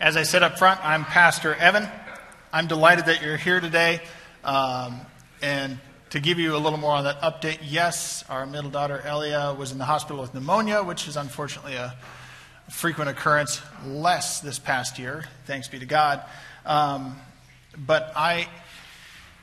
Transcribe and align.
As 0.00 0.16
I 0.16 0.24
said 0.24 0.42
up 0.42 0.58
front, 0.58 0.84
I'm 0.84 1.04
Pastor 1.04 1.54
Evan. 1.54 1.88
I'm 2.52 2.66
delighted 2.66 3.06
that 3.06 3.22
you're 3.22 3.36
here 3.36 3.60
today. 3.60 4.00
Um, 4.42 5.00
and 5.40 5.78
to 6.10 6.18
give 6.18 6.40
you 6.40 6.56
a 6.56 6.58
little 6.58 6.80
more 6.80 6.96
on 6.96 7.04
that 7.04 7.20
update, 7.22 7.58
yes, 7.62 8.24
our 8.28 8.44
middle 8.44 8.70
daughter 8.70 9.00
Elia 9.00 9.54
was 9.54 9.70
in 9.70 9.78
the 9.78 9.84
hospital 9.84 10.20
with 10.20 10.34
pneumonia, 10.34 10.82
which 10.82 11.06
is 11.06 11.16
unfortunately 11.16 11.76
a 11.76 11.94
frequent 12.68 13.08
occurrence, 13.08 13.62
less 13.86 14.40
this 14.40 14.58
past 14.58 14.98
year, 14.98 15.26
thanks 15.46 15.68
be 15.68 15.78
to 15.78 15.86
God. 15.86 16.24
Um, 16.66 17.16
but 17.78 18.12
I, 18.16 18.48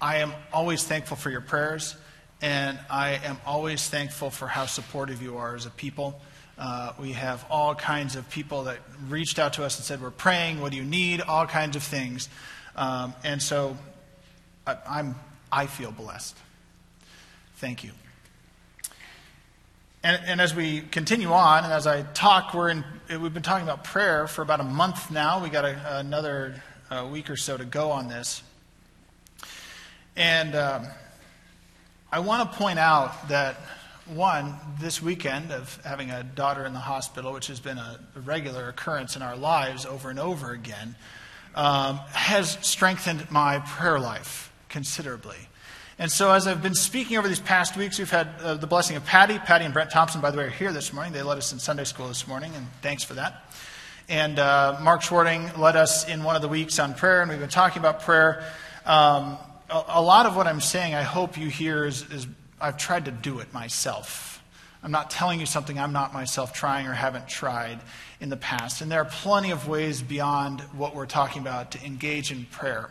I 0.01 0.17
am 0.17 0.33
always 0.51 0.83
thankful 0.83 1.15
for 1.15 1.29
your 1.29 1.41
prayers, 1.41 1.95
and 2.41 2.77
I 2.89 3.21
am 3.23 3.37
always 3.45 3.87
thankful 3.87 4.29
for 4.29 4.49
how 4.49 4.65
supportive 4.65 5.21
you 5.21 5.37
are 5.37 5.55
as 5.55 5.65
a 5.65 5.69
people. 5.69 6.19
Uh, 6.61 6.93
we 6.99 7.13
have 7.13 7.43
all 7.49 7.73
kinds 7.73 8.15
of 8.15 8.29
people 8.29 8.65
that 8.65 8.77
reached 9.09 9.39
out 9.39 9.53
to 9.53 9.65
us 9.65 9.77
and 9.77 9.83
said, 9.83 9.99
We're 9.99 10.11
praying, 10.11 10.61
what 10.61 10.69
do 10.71 10.77
you 10.77 10.83
need? 10.83 11.19
All 11.19 11.47
kinds 11.47 11.75
of 11.75 11.81
things. 11.81 12.29
Um, 12.75 13.15
and 13.23 13.41
so 13.41 13.75
I, 14.67 14.77
I'm, 14.87 15.15
I 15.51 15.65
feel 15.65 15.91
blessed. 15.91 16.37
Thank 17.55 17.83
you. 17.83 17.89
And, 20.03 20.21
and, 20.23 20.39
as 20.39 20.53
we 20.53 20.81
continue 20.81 21.31
on, 21.31 21.63
and 21.63 21.73
as 21.73 21.87
I 21.87 22.03
talk, 22.03 22.53
we're 22.53 22.69
in, 22.69 22.83
we've 23.09 23.33
been 23.33 23.41
talking 23.41 23.67
about 23.67 23.83
prayer 23.83 24.27
for 24.27 24.43
about 24.43 24.59
a 24.59 24.63
month 24.63 25.09
now. 25.09 25.41
We 25.41 25.49
got 25.49 25.65
a, 25.65 25.97
another 25.97 26.61
week 27.09 27.31
or 27.31 27.37
so 27.37 27.57
to 27.57 27.65
go 27.65 27.89
on 27.89 28.07
this. 28.07 28.43
And 30.15 30.53
um, 30.53 30.85
I 32.11 32.19
want 32.19 32.51
to 32.51 32.55
point 32.55 32.77
out 32.77 33.29
that 33.29 33.57
one, 34.07 34.55
this 34.79 35.01
weekend 35.01 35.51
of 35.51 35.79
having 35.83 36.11
a 36.11 36.23
daughter 36.23 36.65
in 36.65 36.73
the 36.73 36.79
hospital, 36.79 37.33
which 37.33 37.47
has 37.47 37.59
been 37.59 37.77
a, 37.77 37.99
regular 38.15 38.69
occurrence 38.69 39.15
in 39.15 39.21
our 39.21 39.35
lives 39.35 39.85
over 39.85 40.09
and 40.09 40.19
over 40.19 40.51
again, 40.51 40.95
um, 41.55 41.97
has 42.11 42.57
strengthened 42.61 43.29
my 43.29 43.59
prayer 43.59 43.99
life 43.99 44.51
considerably. 44.69 45.37
And 45.99 46.11
so, 46.11 46.31
as 46.31 46.47
I've 46.47 46.63
been 46.63 46.73
speaking 46.73 47.17
over 47.17 47.27
these 47.27 47.39
past 47.39 47.77
weeks, 47.77 47.99
we've 47.99 48.09
had 48.09 48.29
uh, 48.41 48.55
the 48.55 48.65
blessing 48.65 48.95
of 48.97 49.05
Patty. 49.05 49.37
Patty 49.37 49.65
and 49.65 49.73
Brent 49.73 49.91
Thompson, 49.91 50.19
by 50.19 50.31
the 50.31 50.37
way, 50.37 50.45
are 50.45 50.49
here 50.49 50.73
this 50.73 50.93
morning. 50.93 51.13
They 51.13 51.21
led 51.21 51.37
us 51.37 51.53
in 51.53 51.59
Sunday 51.59 51.83
school 51.83 52.07
this 52.07 52.27
morning, 52.27 52.51
and 52.55 52.65
thanks 52.81 53.03
for 53.03 53.13
that. 53.15 53.53
And 54.09 54.39
uh, 54.39 54.79
Mark 54.81 55.03
Schwarting 55.03 55.57
led 55.59 55.75
us 55.75 56.09
in 56.09 56.23
one 56.23 56.35
of 56.35 56.41
the 56.41 56.47
weeks 56.47 56.79
on 56.79 56.95
prayer, 56.95 57.21
and 57.21 57.29
we've 57.29 57.39
been 57.39 57.49
talking 57.49 57.79
about 57.79 58.01
prayer. 58.01 58.43
Um, 58.85 59.37
a, 59.69 59.83
a, 59.89 60.01
lot 60.01 60.25
of 60.25 60.35
what 60.35 60.47
I'm 60.47 60.59
saying, 60.59 60.95
I 60.95 61.03
hope 61.03 61.37
you 61.37 61.47
hear, 61.47 61.85
is, 61.85 62.01
is 62.11 62.25
I've 62.61 62.77
tried 62.77 63.05
to 63.05 63.11
do 63.11 63.39
it 63.39 63.53
myself. 63.53 64.41
I'm 64.83 64.91
not 64.91 65.11
telling 65.11 65.39
you 65.39 65.45
something 65.45 65.77
I'm 65.77 65.93
not 65.93 66.13
myself 66.13 66.53
trying 66.53 66.87
or 66.87 66.93
haven't 66.93 67.27
tried 67.27 67.79
in 68.19 68.29
the 68.29 68.37
past. 68.37 68.81
And 68.81 68.91
there 68.91 69.01
are 69.01 69.05
plenty 69.05 69.51
of 69.51 69.67
ways 69.67 70.01
beyond 70.01 70.61
what 70.73 70.95
we're 70.95 71.05
talking 71.05 71.41
about 71.41 71.71
to 71.71 71.85
engage 71.85 72.31
in 72.31 72.45
prayer. 72.45 72.89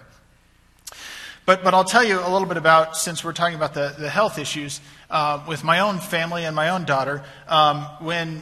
But, 1.47 1.65
but 1.65 1.75
I'll 1.75 1.85
tell 1.85 2.05
you 2.05 2.21
a 2.21 2.31
little 2.31 2.47
bit 2.47 2.59
about, 2.59 2.97
since 2.97 3.25
we're 3.25 3.33
talking 3.33 3.57
about 3.57 3.75
the, 3.75 3.95
the 3.99 4.09
health 4.09 4.39
issues, 4.39 4.81
uh, 5.11 5.43
with 5.49 5.65
my 5.65 5.81
own 5.81 5.99
family 5.99 6.45
and 6.45 6.55
my 6.55 6.69
own 6.69 6.85
daughter. 6.85 7.25
Um, 7.49 7.83
when 7.99 8.41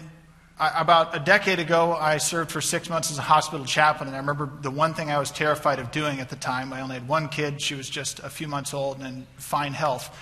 I, 0.61 0.83
about 0.83 1.17
a 1.17 1.21
decade 1.21 1.59
ago, 1.59 1.95
I 1.95 2.19
served 2.19 2.51
for 2.51 2.61
six 2.61 2.91
months 2.91 3.11
as 3.11 3.17
a 3.17 3.23
hospital 3.23 3.65
chaplain, 3.65 4.09
and 4.09 4.17
I 4.17 4.19
remember 4.19 4.51
the 4.61 4.71
one 4.71 4.93
thing 4.93 5.11
I 5.11 5.19
was 5.19 5.31
terrified 5.31 5.79
of 5.79 5.91
doing 5.91 6.21
at 6.21 6.29
the 6.29 6.37
time. 6.37 6.73
I 6.75 6.83
only 6.83 6.95
had 6.95 7.09
one 7.09 7.31
kid, 7.31 7.63
she 7.63 7.75
was 7.75 7.89
just 7.89 8.19
a 8.19 8.29
few 8.29 8.49
months 8.49 8.75
old 8.75 8.99
and 8.99 9.07
in 9.07 9.27
fine 9.37 9.73
health 9.73 10.15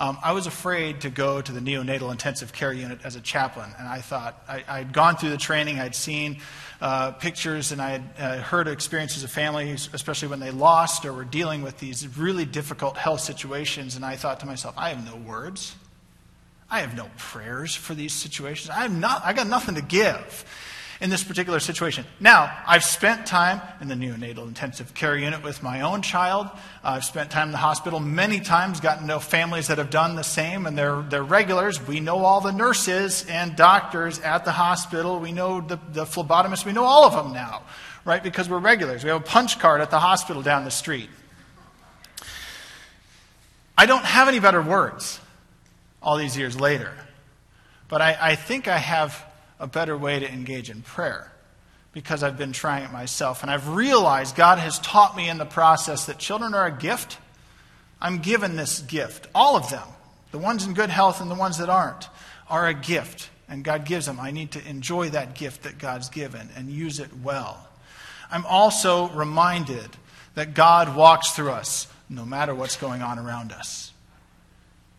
um, 0.00 0.18
I 0.24 0.32
was 0.32 0.46
afraid 0.46 1.02
to 1.02 1.10
go 1.10 1.42
to 1.42 1.52
the 1.52 1.60
neonatal 1.60 2.10
intensive 2.10 2.54
care 2.54 2.72
unit 2.72 3.00
as 3.04 3.16
a 3.16 3.20
chaplain. 3.20 3.70
And 3.78 3.86
I 3.86 4.00
thought, 4.00 4.42
I, 4.48 4.78
had 4.78 4.94
gone 4.94 5.16
through 5.16 5.28
the 5.28 5.36
training, 5.36 5.78
I'd 5.78 5.94
seen 5.94 6.38
uh, 6.80 7.10
pictures, 7.12 7.70
and 7.70 7.82
I 7.82 7.90
had 7.90 8.10
uh, 8.18 8.42
heard 8.42 8.66
experiences 8.66 9.24
of 9.24 9.30
families, 9.30 9.90
especially 9.92 10.28
when 10.28 10.40
they 10.40 10.52
lost 10.52 11.04
or 11.04 11.12
were 11.12 11.26
dealing 11.26 11.60
with 11.60 11.78
these 11.78 12.08
really 12.16 12.46
difficult 12.46 12.96
health 12.96 13.20
situations. 13.20 13.94
And 13.94 14.02
I 14.02 14.16
thought 14.16 14.40
to 14.40 14.46
myself, 14.46 14.74
I 14.78 14.88
have 14.88 15.04
no 15.04 15.16
words. 15.16 15.76
I 16.70 16.80
have 16.80 16.96
no 16.96 17.10
prayers 17.18 17.74
for 17.74 17.92
these 17.92 18.14
situations. 18.14 18.70
I 18.70 18.82
have 18.82 18.96
not, 18.96 19.20
I 19.22 19.34
got 19.34 19.48
nothing 19.48 19.74
to 19.74 19.82
give 19.82 20.46
in 21.00 21.08
this 21.08 21.24
particular 21.24 21.60
situation. 21.60 22.04
Now, 22.20 22.54
I've 22.66 22.84
spent 22.84 23.26
time 23.26 23.62
in 23.80 23.88
the 23.88 23.94
neonatal 23.94 24.46
intensive 24.46 24.92
care 24.92 25.16
unit 25.16 25.42
with 25.42 25.62
my 25.62 25.80
own 25.80 26.02
child. 26.02 26.48
I've 26.84 27.04
spent 27.04 27.30
time 27.30 27.48
in 27.48 27.52
the 27.52 27.58
hospital 27.58 28.00
many 28.00 28.40
times, 28.40 28.80
gotten 28.80 29.02
to 29.02 29.06
know 29.06 29.18
families 29.18 29.68
that 29.68 29.78
have 29.78 29.88
done 29.88 30.14
the 30.14 30.22
same, 30.22 30.66
and 30.66 30.76
they're, 30.76 31.00
they're 31.02 31.22
regulars. 31.22 31.84
We 31.86 32.00
know 32.00 32.18
all 32.18 32.42
the 32.42 32.52
nurses 32.52 33.24
and 33.30 33.56
doctors 33.56 34.18
at 34.20 34.44
the 34.44 34.52
hospital. 34.52 35.18
We 35.18 35.32
know 35.32 35.62
the, 35.62 35.78
the 35.92 36.04
phlebotomists. 36.04 36.66
We 36.66 36.72
know 36.72 36.84
all 36.84 37.04
of 37.04 37.14
them 37.14 37.32
now, 37.32 37.62
right? 38.04 38.22
Because 38.22 38.50
we're 38.50 38.58
regulars. 38.58 39.02
We 39.02 39.08
have 39.08 39.22
a 39.22 39.24
punch 39.24 39.58
card 39.58 39.80
at 39.80 39.90
the 39.90 40.00
hospital 40.00 40.42
down 40.42 40.64
the 40.64 40.70
street. 40.70 41.08
I 43.76 43.86
don't 43.86 44.04
have 44.04 44.28
any 44.28 44.40
better 44.40 44.60
words 44.60 45.18
all 46.02 46.18
these 46.18 46.36
years 46.36 46.60
later, 46.60 46.92
but 47.88 48.02
I, 48.02 48.18
I 48.20 48.34
think 48.34 48.68
I 48.68 48.76
have 48.76 49.24
a 49.60 49.66
better 49.66 49.96
way 49.96 50.18
to 50.18 50.28
engage 50.28 50.70
in 50.70 50.82
prayer 50.82 51.30
because 51.92 52.22
I've 52.22 52.38
been 52.38 52.52
trying 52.52 52.84
it 52.84 52.92
myself. 52.92 53.42
And 53.42 53.50
I've 53.50 53.68
realized 53.68 54.34
God 54.34 54.58
has 54.58 54.78
taught 54.78 55.16
me 55.16 55.28
in 55.28 55.38
the 55.38 55.44
process 55.44 56.06
that 56.06 56.18
children 56.18 56.54
are 56.54 56.66
a 56.66 56.72
gift. 56.72 57.18
I'm 58.00 58.18
given 58.18 58.56
this 58.56 58.80
gift. 58.80 59.28
All 59.34 59.56
of 59.56 59.68
them, 59.70 59.86
the 60.32 60.38
ones 60.38 60.66
in 60.66 60.74
good 60.74 60.90
health 60.90 61.20
and 61.20 61.30
the 61.30 61.34
ones 61.34 61.58
that 61.58 61.68
aren't, 61.68 62.08
are 62.48 62.66
a 62.66 62.74
gift. 62.74 63.28
And 63.48 63.62
God 63.64 63.84
gives 63.84 64.06
them. 64.06 64.18
I 64.18 64.30
need 64.30 64.52
to 64.52 64.66
enjoy 64.66 65.10
that 65.10 65.34
gift 65.34 65.64
that 65.64 65.78
God's 65.78 66.08
given 66.08 66.48
and 66.56 66.70
use 66.70 67.00
it 67.00 67.10
well. 67.22 67.68
I'm 68.30 68.46
also 68.46 69.08
reminded 69.08 69.88
that 70.34 70.54
God 70.54 70.94
walks 70.96 71.32
through 71.32 71.50
us 71.50 71.88
no 72.08 72.24
matter 72.24 72.54
what's 72.54 72.76
going 72.76 73.02
on 73.02 73.18
around 73.18 73.52
us. 73.52 73.92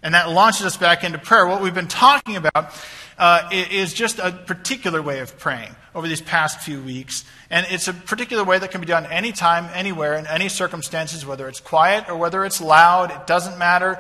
And 0.04 0.14
that 0.14 0.30
launches 0.30 0.66
us 0.66 0.78
back 0.78 1.04
into 1.04 1.18
prayer. 1.18 1.46
What 1.46 1.62
we've 1.62 1.74
been 1.74 1.88
talking 1.88 2.36
about 2.36 2.74
uh, 3.18 3.50
is 3.52 3.94
just 3.94 4.20
a 4.20 4.32
particular 4.32 5.02
way 5.02 5.20
of 5.20 5.38
praying 5.38 5.76
over 5.94 6.08
these 6.08 6.22
past 6.22 6.62
few 6.62 6.82
weeks. 6.82 7.26
And 7.50 7.66
it's 7.70 7.88
a 7.88 7.94
particular 7.94 8.44
way 8.44 8.60
that 8.60 8.72
can 8.72 8.82
be 8.82 8.88
done 8.88 9.06
anytime, 9.06 9.70
anywhere, 9.74 10.16
in 10.16 10.26
any 10.28 10.50
circumstances, 10.50 11.26
whether 11.26 11.48
it's 11.48 11.60
quiet 11.60 12.10
or 12.10 12.18
whether 12.18 12.46
it's 12.46 12.62
loud, 12.62 13.12
it 13.12 13.28
doesn't 13.28 13.58
matter. 13.58 14.00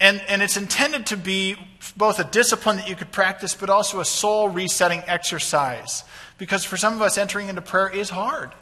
And, 0.00 0.22
and 0.28 0.42
it's 0.42 0.56
intended 0.56 1.06
to 1.06 1.16
be 1.16 1.56
both 1.96 2.18
a 2.18 2.24
discipline 2.24 2.76
that 2.76 2.88
you 2.88 2.96
could 2.96 3.12
practice, 3.12 3.54
but 3.54 3.70
also 3.70 4.00
a 4.00 4.04
soul 4.04 4.48
resetting 4.48 5.02
exercise. 5.06 6.04
Because 6.38 6.64
for 6.64 6.76
some 6.76 6.94
of 6.94 7.02
us, 7.02 7.16
entering 7.16 7.48
into 7.48 7.62
prayer 7.62 7.88
is 7.88 8.10
hard. 8.10 8.52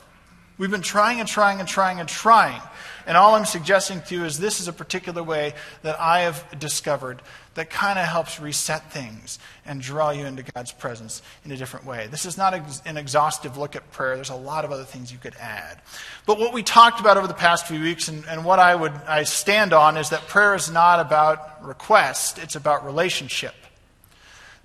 We've 0.56 0.70
been 0.70 0.82
trying 0.82 1.18
and 1.18 1.28
trying 1.28 1.58
and 1.58 1.68
trying 1.68 1.98
and 1.98 2.08
trying. 2.08 2.62
And 3.06 3.16
all 3.16 3.34
I'm 3.34 3.44
suggesting 3.44 4.00
to 4.02 4.14
you 4.14 4.24
is 4.24 4.38
this 4.38 4.60
is 4.60 4.68
a 4.68 4.72
particular 4.72 5.22
way 5.22 5.54
that 5.82 6.00
I 6.00 6.20
have 6.20 6.58
discovered 6.58 7.20
that 7.54 7.70
kind 7.70 7.98
of 7.98 8.06
helps 8.06 8.40
reset 8.40 8.90
things 8.92 9.38
and 9.64 9.80
draw 9.80 10.10
you 10.10 10.24
into 10.26 10.42
God's 10.42 10.72
presence 10.72 11.22
in 11.44 11.52
a 11.52 11.56
different 11.56 11.86
way. 11.86 12.08
This 12.10 12.26
is 12.26 12.36
not 12.36 12.54
an 12.86 12.96
exhaustive 12.96 13.56
look 13.56 13.76
at 13.76 13.90
prayer. 13.92 14.16
There's 14.16 14.30
a 14.30 14.34
lot 14.34 14.64
of 14.64 14.72
other 14.72 14.84
things 14.84 15.12
you 15.12 15.18
could 15.18 15.36
add. 15.36 15.80
But 16.26 16.38
what 16.38 16.52
we 16.52 16.62
talked 16.62 17.00
about 17.00 17.16
over 17.16 17.26
the 17.26 17.34
past 17.34 17.66
few 17.66 17.80
weeks 17.80 18.08
and, 18.08 18.24
and 18.26 18.44
what 18.44 18.58
I 18.58 18.74
would 18.74 18.92
I 19.06 19.22
stand 19.24 19.72
on 19.72 19.96
is 19.96 20.10
that 20.10 20.26
prayer 20.26 20.54
is 20.54 20.70
not 20.70 21.00
about 21.00 21.64
request, 21.64 22.38
it's 22.38 22.56
about 22.56 22.84
relationship. 22.84 23.54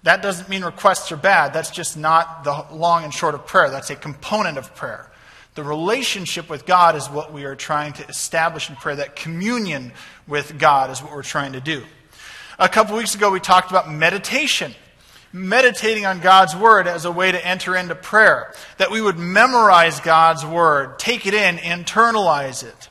That 0.04 0.22
doesn't 0.22 0.48
mean 0.50 0.64
requests 0.64 1.12
are 1.12 1.18
bad. 1.18 1.54
That's 1.54 1.72
just 1.72 1.98
not 1.98 2.44
the 2.44 2.66
long 2.74 3.04
and 3.04 3.14
short 3.14 3.36
of 3.36 3.46
prayer. 3.46 3.70
That's 3.70 3.90
a 3.90 3.96
component 3.96 4.58
of 4.58 4.74
prayer. 4.74 5.12
The 5.60 5.66
relationship 5.66 6.50
with 6.50 6.66
God 6.66 6.96
is 6.96 7.10
what 7.10 7.34
we 7.34 7.44
are 7.44 7.54
trying 7.54 7.92
to 7.92 8.08
establish 8.08 8.70
in 8.70 8.78
prayer. 8.78 8.96
That 8.96 9.18
communion 9.18 9.92
with 10.26 10.58
God 10.58 10.90
is 10.90 11.04
what 11.04 11.12
we're 11.12 11.22
trying 11.22 11.52
to 11.52 11.60
do. 11.60 11.84
A 12.58 12.70
couple 12.70 12.96
weeks 12.96 13.14
ago, 13.14 13.30
we 13.30 13.42
talked 13.42 13.70
about 13.70 13.92
meditation. 13.92 14.74
Meditating 15.34 16.06
on 16.06 16.22
God's 16.22 16.56
Word 16.56 16.88
as 16.88 17.04
a 17.04 17.12
way 17.12 17.34
to 17.34 17.46
enter 17.46 17.76
into 17.76 17.94
prayer. 17.94 18.54
That 18.78 18.90
we 18.90 19.02
would 19.02 19.18
memorize 19.18 20.00
God's 20.00 20.46
Word, 20.46 20.98
take 20.98 21.26
it 21.26 21.34
in, 21.34 21.58
internalize 21.58 22.64
it. 22.64 22.90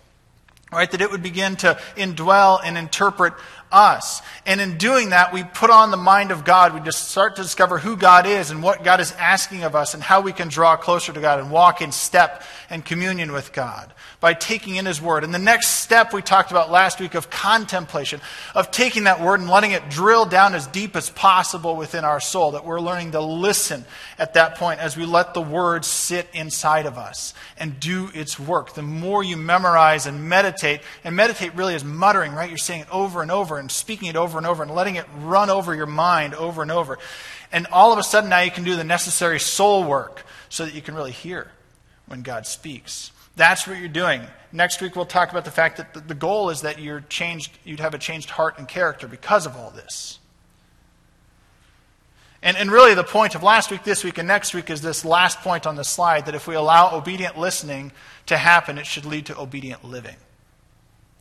Right? 0.70 0.90
That 0.90 1.00
it 1.00 1.10
would 1.10 1.22
begin 1.22 1.56
to 1.56 1.78
indwell 1.96 2.60
and 2.62 2.76
interpret 2.76 3.32
us. 3.70 4.22
And 4.46 4.60
in 4.60 4.78
doing 4.78 5.10
that, 5.10 5.32
we 5.32 5.44
put 5.44 5.70
on 5.70 5.90
the 5.90 5.96
mind 5.96 6.30
of 6.30 6.44
God. 6.44 6.74
We 6.74 6.80
just 6.80 7.08
start 7.08 7.36
to 7.36 7.42
discover 7.42 7.78
who 7.78 7.96
God 7.96 8.26
is 8.26 8.50
and 8.50 8.62
what 8.62 8.84
God 8.84 9.00
is 9.00 9.12
asking 9.12 9.62
of 9.64 9.74
us 9.74 9.94
and 9.94 10.02
how 10.02 10.20
we 10.20 10.32
can 10.32 10.48
draw 10.48 10.76
closer 10.76 11.12
to 11.12 11.20
God 11.20 11.38
and 11.40 11.50
walk 11.50 11.80
in 11.80 11.92
step 11.92 12.42
and 12.70 12.84
communion 12.84 13.32
with 13.32 13.52
God 13.52 13.92
by 14.20 14.34
taking 14.34 14.76
in 14.76 14.86
His 14.86 15.00
Word. 15.00 15.22
And 15.22 15.32
the 15.32 15.38
next 15.38 15.68
step 15.68 16.12
we 16.12 16.22
talked 16.22 16.50
about 16.50 16.70
last 16.70 16.98
week 16.98 17.14
of 17.14 17.30
contemplation, 17.30 18.20
of 18.54 18.70
taking 18.70 19.04
that 19.04 19.20
Word 19.20 19.40
and 19.40 19.48
letting 19.48 19.72
it 19.72 19.88
drill 19.90 20.26
down 20.26 20.54
as 20.54 20.66
deep 20.66 20.96
as 20.96 21.10
possible 21.10 21.76
within 21.76 22.04
our 22.04 22.20
soul, 22.20 22.52
that 22.52 22.64
we're 22.64 22.80
learning 22.80 23.12
to 23.12 23.20
listen 23.20 23.84
at 24.18 24.34
that 24.34 24.56
point 24.56 24.80
as 24.80 24.96
we 24.96 25.04
let 25.04 25.34
the 25.34 25.42
Word 25.42 25.84
sit 25.84 26.26
inside 26.32 26.86
of 26.86 26.98
us 26.98 27.32
and 27.58 27.78
do 27.78 28.10
its 28.14 28.40
work. 28.40 28.74
The 28.74 28.82
more 28.82 29.22
you 29.22 29.36
memorize 29.36 30.06
and 30.06 30.28
meditate, 30.28 30.57
and 30.62 31.16
meditate 31.16 31.54
really 31.54 31.74
is 31.74 31.84
muttering, 31.84 32.32
right? 32.32 32.48
You're 32.48 32.58
saying 32.58 32.82
it 32.82 32.90
over 32.90 33.22
and 33.22 33.30
over 33.30 33.58
and 33.58 33.70
speaking 33.70 34.08
it 34.08 34.16
over 34.16 34.38
and 34.38 34.46
over 34.46 34.62
and 34.62 34.74
letting 34.74 34.96
it 34.96 35.06
run 35.20 35.50
over 35.50 35.74
your 35.74 35.86
mind 35.86 36.34
over 36.34 36.62
and 36.62 36.70
over. 36.70 36.98
And 37.52 37.66
all 37.72 37.92
of 37.92 37.98
a 37.98 38.02
sudden 38.02 38.30
now 38.30 38.40
you 38.40 38.50
can 38.50 38.64
do 38.64 38.76
the 38.76 38.84
necessary 38.84 39.40
soul 39.40 39.84
work 39.84 40.24
so 40.48 40.64
that 40.64 40.74
you 40.74 40.82
can 40.82 40.94
really 40.94 41.12
hear 41.12 41.50
when 42.06 42.22
God 42.22 42.46
speaks. 42.46 43.12
That's 43.36 43.66
what 43.66 43.78
you're 43.78 43.88
doing. 43.88 44.22
Next 44.50 44.80
week, 44.80 44.96
we'll 44.96 45.06
talk 45.06 45.30
about 45.30 45.44
the 45.44 45.50
fact 45.50 45.76
that 45.76 46.08
the 46.08 46.14
goal 46.14 46.50
is 46.50 46.62
that 46.62 46.80
you're 46.80 47.02
changed, 47.02 47.56
you'd 47.64 47.80
have 47.80 47.94
a 47.94 47.98
changed 47.98 48.30
heart 48.30 48.58
and 48.58 48.66
character 48.66 49.06
because 49.06 49.46
of 49.46 49.56
all 49.56 49.70
this. 49.70 50.18
And, 52.42 52.56
and 52.56 52.70
really, 52.70 52.94
the 52.94 53.04
point 53.04 53.34
of 53.34 53.42
last 53.42 53.70
week, 53.70 53.84
this 53.84 54.04
week, 54.04 54.18
and 54.18 54.28
next 54.28 54.54
week 54.54 54.70
is 54.70 54.80
this 54.80 55.04
last 55.04 55.40
point 55.40 55.66
on 55.66 55.76
the 55.76 55.84
slide 55.84 56.26
that 56.26 56.34
if 56.34 56.46
we 56.46 56.54
allow 56.54 56.94
obedient 56.96 57.36
listening 57.36 57.92
to 58.26 58.36
happen, 58.36 58.78
it 58.78 58.86
should 58.86 59.04
lead 59.04 59.26
to 59.26 59.38
obedient 59.38 59.84
living. 59.84 60.16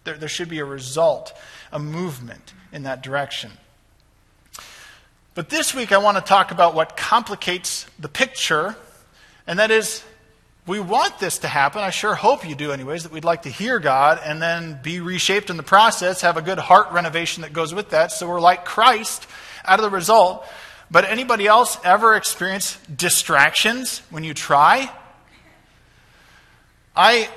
There, 0.08 0.18
there 0.18 0.30
should 0.30 0.48
be 0.48 0.60
a 0.60 0.66
result, 0.66 1.38
a 1.70 1.80
movement 1.80 2.54
in 2.72 2.84
that 2.84 3.04
direction. 3.04 3.52
But 5.36 5.50
this 5.50 5.76
week, 5.76 5.92
I 5.92 5.98
want 5.98 6.16
to 6.16 6.24
talk 6.24 6.52
about 6.52 6.74
what 6.74 6.96
complicates 6.96 7.86
the 8.00 8.08
picture, 8.08 8.78
and 9.46 9.60
that 9.60 9.70
is 9.70 10.06
we 10.66 10.80
want 10.80 11.20
this 11.20 11.40
to 11.40 11.50
happen. 11.50 11.82
I 11.82 11.90
sure 11.90 12.16
hope 12.16 12.48
you 12.48 12.56
do, 12.56 12.72
anyways, 12.72 13.04
that 13.04 13.12
we'd 13.12 13.26
like 13.26 13.42
to 13.42 13.50
hear 13.50 13.80
God 13.80 14.22
and 14.24 14.42
then 14.42 14.80
be 14.82 15.02
reshaped 15.02 15.50
in 15.50 15.58
the 15.58 15.62
process, 15.62 16.22
have 16.22 16.38
a 16.38 16.42
good 16.42 16.58
heart 16.58 16.94
renovation 16.94 17.42
that 17.42 17.52
goes 17.52 17.74
with 17.74 17.90
that. 17.90 18.14
So 18.14 18.30
we're 18.30 18.40
like 18.40 18.64
Christ 18.64 19.28
out 19.66 19.78
of 19.78 19.84
the 19.84 19.92
result. 19.92 20.48
But 20.90 21.04
anybody 21.04 21.48
else 21.48 21.78
ever 21.84 22.16
experience 22.16 22.78
distractions 22.96 24.02
when 24.10 24.24
you 24.24 24.34
try? 24.34 24.90
I 26.96 27.28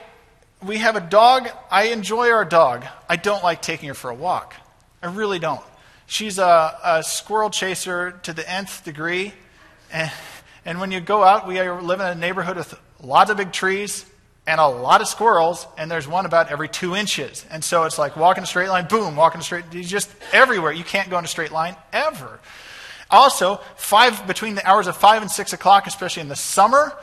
we 0.65 0.79
have 0.79 0.97
a 0.97 1.01
dog. 1.01 1.49
I 1.71 1.89
enjoy 1.89 2.31
our 2.31 2.45
dog. 2.45 2.85
I 3.09 3.17
don't 3.17 3.43
like 3.43 3.63
taking 3.63 3.89
her 3.89 3.95
for 3.95 4.11
a 4.11 4.15
walk. 4.15 4.55
I 5.03 5.07
really 5.07 5.39
don't. 5.39 5.63
She's 6.07 6.39
a, 6.39 6.79
a 6.85 7.03
squirrel 7.03 7.51
chaser 7.51 8.13
to 8.25 8.33
the 8.33 8.49
nth 8.51 8.85
degree. 8.85 9.33
And, 9.93 10.11
and 10.65 10.81
when 10.81 10.91
you 10.91 11.01
go 11.01 11.23
out, 11.23 11.47
we 11.47 11.61
live 11.61 12.01
in 12.01 12.07
a 12.07 12.15
neighborhood 12.15 12.57
with 12.57 12.79
lots 13.03 13.31
of 13.31 13.37
big 13.37 13.53
trees 13.53 14.05
and 14.47 14.61
a 14.61 14.67
lot 14.67 15.01
of 15.01 15.07
squirrels, 15.07 15.67
and 15.79 15.91
there's 15.91 16.09
one 16.09 16.27
about 16.27 16.51
every 16.51 16.69
two 16.69 16.97
inches. 16.97 17.45
And 17.51 17.63
so 17.63 17.85
it's 17.85 17.99
like 17.99 18.17
walking 18.17 18.43
a 18.43 18.47
straight 18.47 18.69
line, 18.69 18.89
boom, 18.89 19.15
walking 19.15 19.41
a 19.41 19.45
straight, 19.45 19.65
he's 19.71 19.91
just 19.91 20.11
everywhere. 20.33 20.73
You 20.73 20.83
can't 20.83 21.09
go 21.09 21.19
in 21.19 21.25
a 21.25 21.29
straight 21.29 21.53
line 21.53 21.77
ever. 21.93 22.41
Also, 23.11 23.61
five, 23.77 24.27
between 24.27 24.55
the 24.55 24.67
hours 24.69 24.87
of 24.87 24.97
5 24.97 25.23
and 25.23 25.31
6 25.31 25.53
o'clock, 25.53 25.87
especially 25.87 26.23
in 26.23 26.29
the 26.29 26.37
summer, 26.37 26.97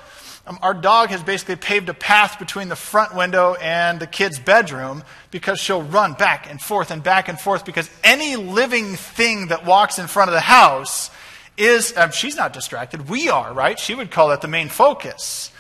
um, 0.48 0.58
our 0.62 0.74
dog 0.74 1.10
has 1.10 1.22
basically 1.22 1.58
paved 1.58 1.90
a 1.90 1.94
path 1.94 2.40
between 2.40 2.70
the 2.70 2.76
front 2.76 3.14
window 3.14 3.56
and 3.56 4.00
the 4.00 4.08
kid's 4.08 4.40
bedroom 4.40 5.04
because 5.30 5.60
she'll 5.60 5.84
run 5.84 6.14
back 6.14 6.50
and 6.50 6.62
forth 6.62 6.90
and 6.90 7.04
back 7.04 7.28
and 7.28 7.38
forth 7.38 7.66
because 7.66 7.90
any 8.02 8.38
living 8.38 8.96
thing 8.96 9.48
that 9.48 9.66
walks 9.66 10.00
in 10.00 10.08
front 10.08 10.30
of 10.30 10.34
the 10.34 10.40
house 10.40 11.12
is, 11.58 11.96
um, 11.98 12.12
she's 12.12 12.38
not 12.38 12.54
distracted. 12.54 13.10
We 13.10 13.30
are, 13.30 13.54
right? 13.54 13.78
She 13.78 13.94
would 13.94 14.10
call 14.10 14.30
that 14.30 14.42
the 14.42 14.48
main 14.48 14.70
focus. 14.70 15.52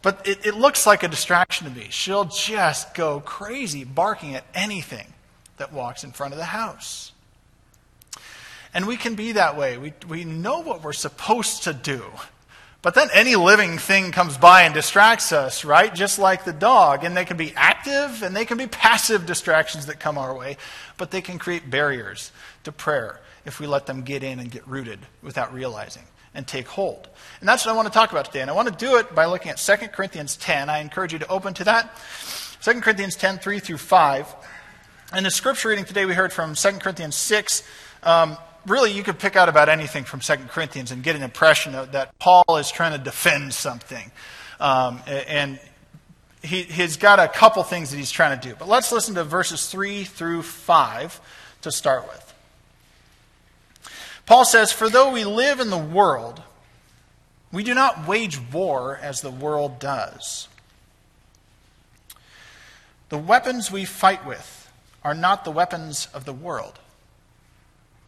But 0.00 0.26
it, 0.26 0.46
it 0.46 0.54
looks 0.54 0.86
like 0.86 1.02
a 1.02 1.08
distraction 1.08 1.68
to 1.68 1.78
me. 1.78 1.88
She'll 1.90 2.24
just 2.24 2.94
go 2.94 3.20
crazy 3.20 3.84
barking 3.84 4.34
at 4.34 4.44
anything 4.54 5.12
that 5.58 5.74
walks 5.74 6.04
in 6.04 6.12
front 6.12 6.32
of 6.32 6.38
the 6.38 6.46
house. 6.46 7.12
And 8.72 8.86
we 8.86 8.96
can 8.96 9.14
be 9.14 9.32
that 9.32 9.58
way. 9.58 9.76
We, 9.76 9.92
we 10.08 10.24
know 10.24 10.60
what 10.60 10.82
we're 10.82 10.94
supposed 10.94 11.64
to 11.64 11.74
do. 11.74 12.02
But 12.82 12.94
then 12.94 13.08
any 13.12 13.36
living 13.36 13.76
thing 13.76 14.10
comes 14.10 14.38
by 14.38 14.62
and 14.62 14.72
distracts 14.72 15.32
us, 15.32 15.66
right? 15.66 15.94
Just 15.94 16.18
like 16.18 16.44
the 16.44 16.52
dog. 16.52 17.04
And 17.04 17.14
they 17.14 17.26
can 17.26 17.36
be 17.36 17.52
active 17.54 18.22
and 18.22 18.34
they 18.34 18.46
can 18.46 18.56
be 18.56 18.66
passive 18.66 19.26
distractions 19.26 19.86
that 19.86 20.00
come 20.00 20.16
our 20.16 20.34
way. 20.34 20.56
But 20.96 21.10
they 21.10 21.20
can 21.20 21.38
create 21.38 21.68
barriers 21.68 22.32
to 22.64 22.72
prayer 22.72 23.20
if 23.44 23.60
we 23.60 23.66
let 23.66 23.86
them 23.86 24.02
get 24.02 24.22
in 24.22 24.38
and 24.38 24.50
get 24.50 24.66
rooted 24.66 25.00
without 25.22 25.52
realizing 25.52 26.04
and 26.34 26.46
take 26.46 26.68
hold. 26.68 27.08
And 27.40 27.48
that's 27.48 27.66
what 27.66 27.72
I 27.72 27.76
want 27.76 27.88
to 27.88 27.92
talk 27.92 28.12
about 28.12 28.24
today. 28.24 28.40
And 28.40 28.50
I 28.50 28.54
want 28.54 28.68
to 28.68 28.74
do 28.74 28.96
it 28.96 29.14
by 29.14 29.26
looking 29.26 29.50
at 29.50 29.58
2 29.58 29.88
Corinthians 29.88 30.36
10. 30.36 30.70
I 30.70 30.78
encourage 30.78 31.12
you 31.12 31.18
to 31.18 31.28
open 31.28 31.52
to 31.54 31.64
that. 31.64 31.94
2 32.62 32.80
Corinthians 32.80 33.16
10, 33.16 33.38
3 33.38 33.58
through 33.58 33.78
5. 33.78 34.34
In 35.16 35.24
the 35.24 35.30
scripture 35.30 35.68
reading 35.68 35.84
today 35.84 36.06
we 36.06 36.14
heard 36.14 36.32
from 36.32 36.54
2 36.54 36.72
Corinthians 36.78 37.16
6. 37.16 37.62
Um, 38.04 38.38
really, 38.66 38.92
you 38.92 39.02
could 39.02 39.18
pick 39.18 39.36
out 39.36 39.48
about 39.48 39.68
anything 39.68 40.04
from 40.04 40.20
2 40.20 40.34
Corinthians 40.48 40.90
and 40.90 41.02
get 41.02 41.16
an 41.16 41.22
impression 41.22 41.74
of, 41.74 41.92
that 41.92 42.18
Paul 42.18 42.56
is 42.58 42.70
trying 42.70 42.92
to 42.92 42.98
defend 42.98 43.54
something. 43.54 44.10
Um, 44.58 45.00
and 45.06 45.58
he, 46.42 46.62
he's 46.62 46.96
got 46.96 47.18
a 47.18 47.28
couple 47.28 47.62
things 47.62 47.90
that 47.90 47.96
he's 47.96 48.10
trying 48.10 48.38
to 48.38 48.48
do. 48.48 48.54
But 48.54 48.68
let's 48.68 48.92
listen 48.92 49.14
to 49.14 49.24
verses 49.24 49.68
3 49.68 50.04
through 50.04 50.42
5 50.42 51.20
to 51.62 51.72
start 51.72 52.06
with. 52.06 52.34
Paul 54.26 54.44
says, 54.44 54.72
For 54.72 54.88
though 54.88 55.12
we 55.12 55.24
live 55.24 55.60
in 55.60 55.70
the 55.70 55.78
world, 55.78 56.42
we 57.52 57.64
do 57.64 57.74
not 57.74 58.06
wage 58.06 58.40
war 58.52 58.98
as 59.02 59.20
the 59.20 59.30
world 59.30 59.78
does. 59.78 60.48
The 63.08 63.18
weapons 63.18 63.72
we 63.72 63.84
fight 63.84 64.24
with 64.24 64.70
are 65.02 65.14
not 65.14 65.44
the 65.44 65.50
weapons 65.50 66.06
of 66.14 66.24
the 66.24 66.32
world. 66.32 66.78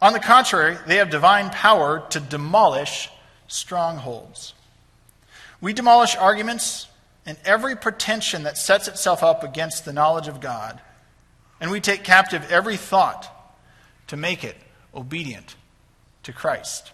On 0.03 0.11
the 0.11 0.19
contrary, 0.19 0.77
they 0.85 0.97
have 0.97 1.09
divine 1.09 1.49
power 1.49 2.05
to 2.09 2.19
demolish 2.19 3.09
strongholds. 3.47 4.53
We 5.61 5.71
demolish 5.71 6.17
arguments 6.17 6.87
and 7.25 7.37
every 7.45 7.77
pretension 7.77 8.43
that 8.43 8.57
sets 8.57 8.89
itself 8.89 9.23
up 9.23 9.45
against 9.45 9.85
the 9.85 9.93
knowledge 9.93 10.27
of 10.27 10.41
God, 10.41 10.81
and 11.61 11.71
we 11.71 11.79
take 11.79 12.03
captive 12.03 12.51
every 12.51 12.75
thought 12.75 13.29
to 14.07 14.17
make 14.17 14.43
it 14.43 14.57
obedient 14.93 15.55
to 16.23 16.33
Christ. 16.33 16.91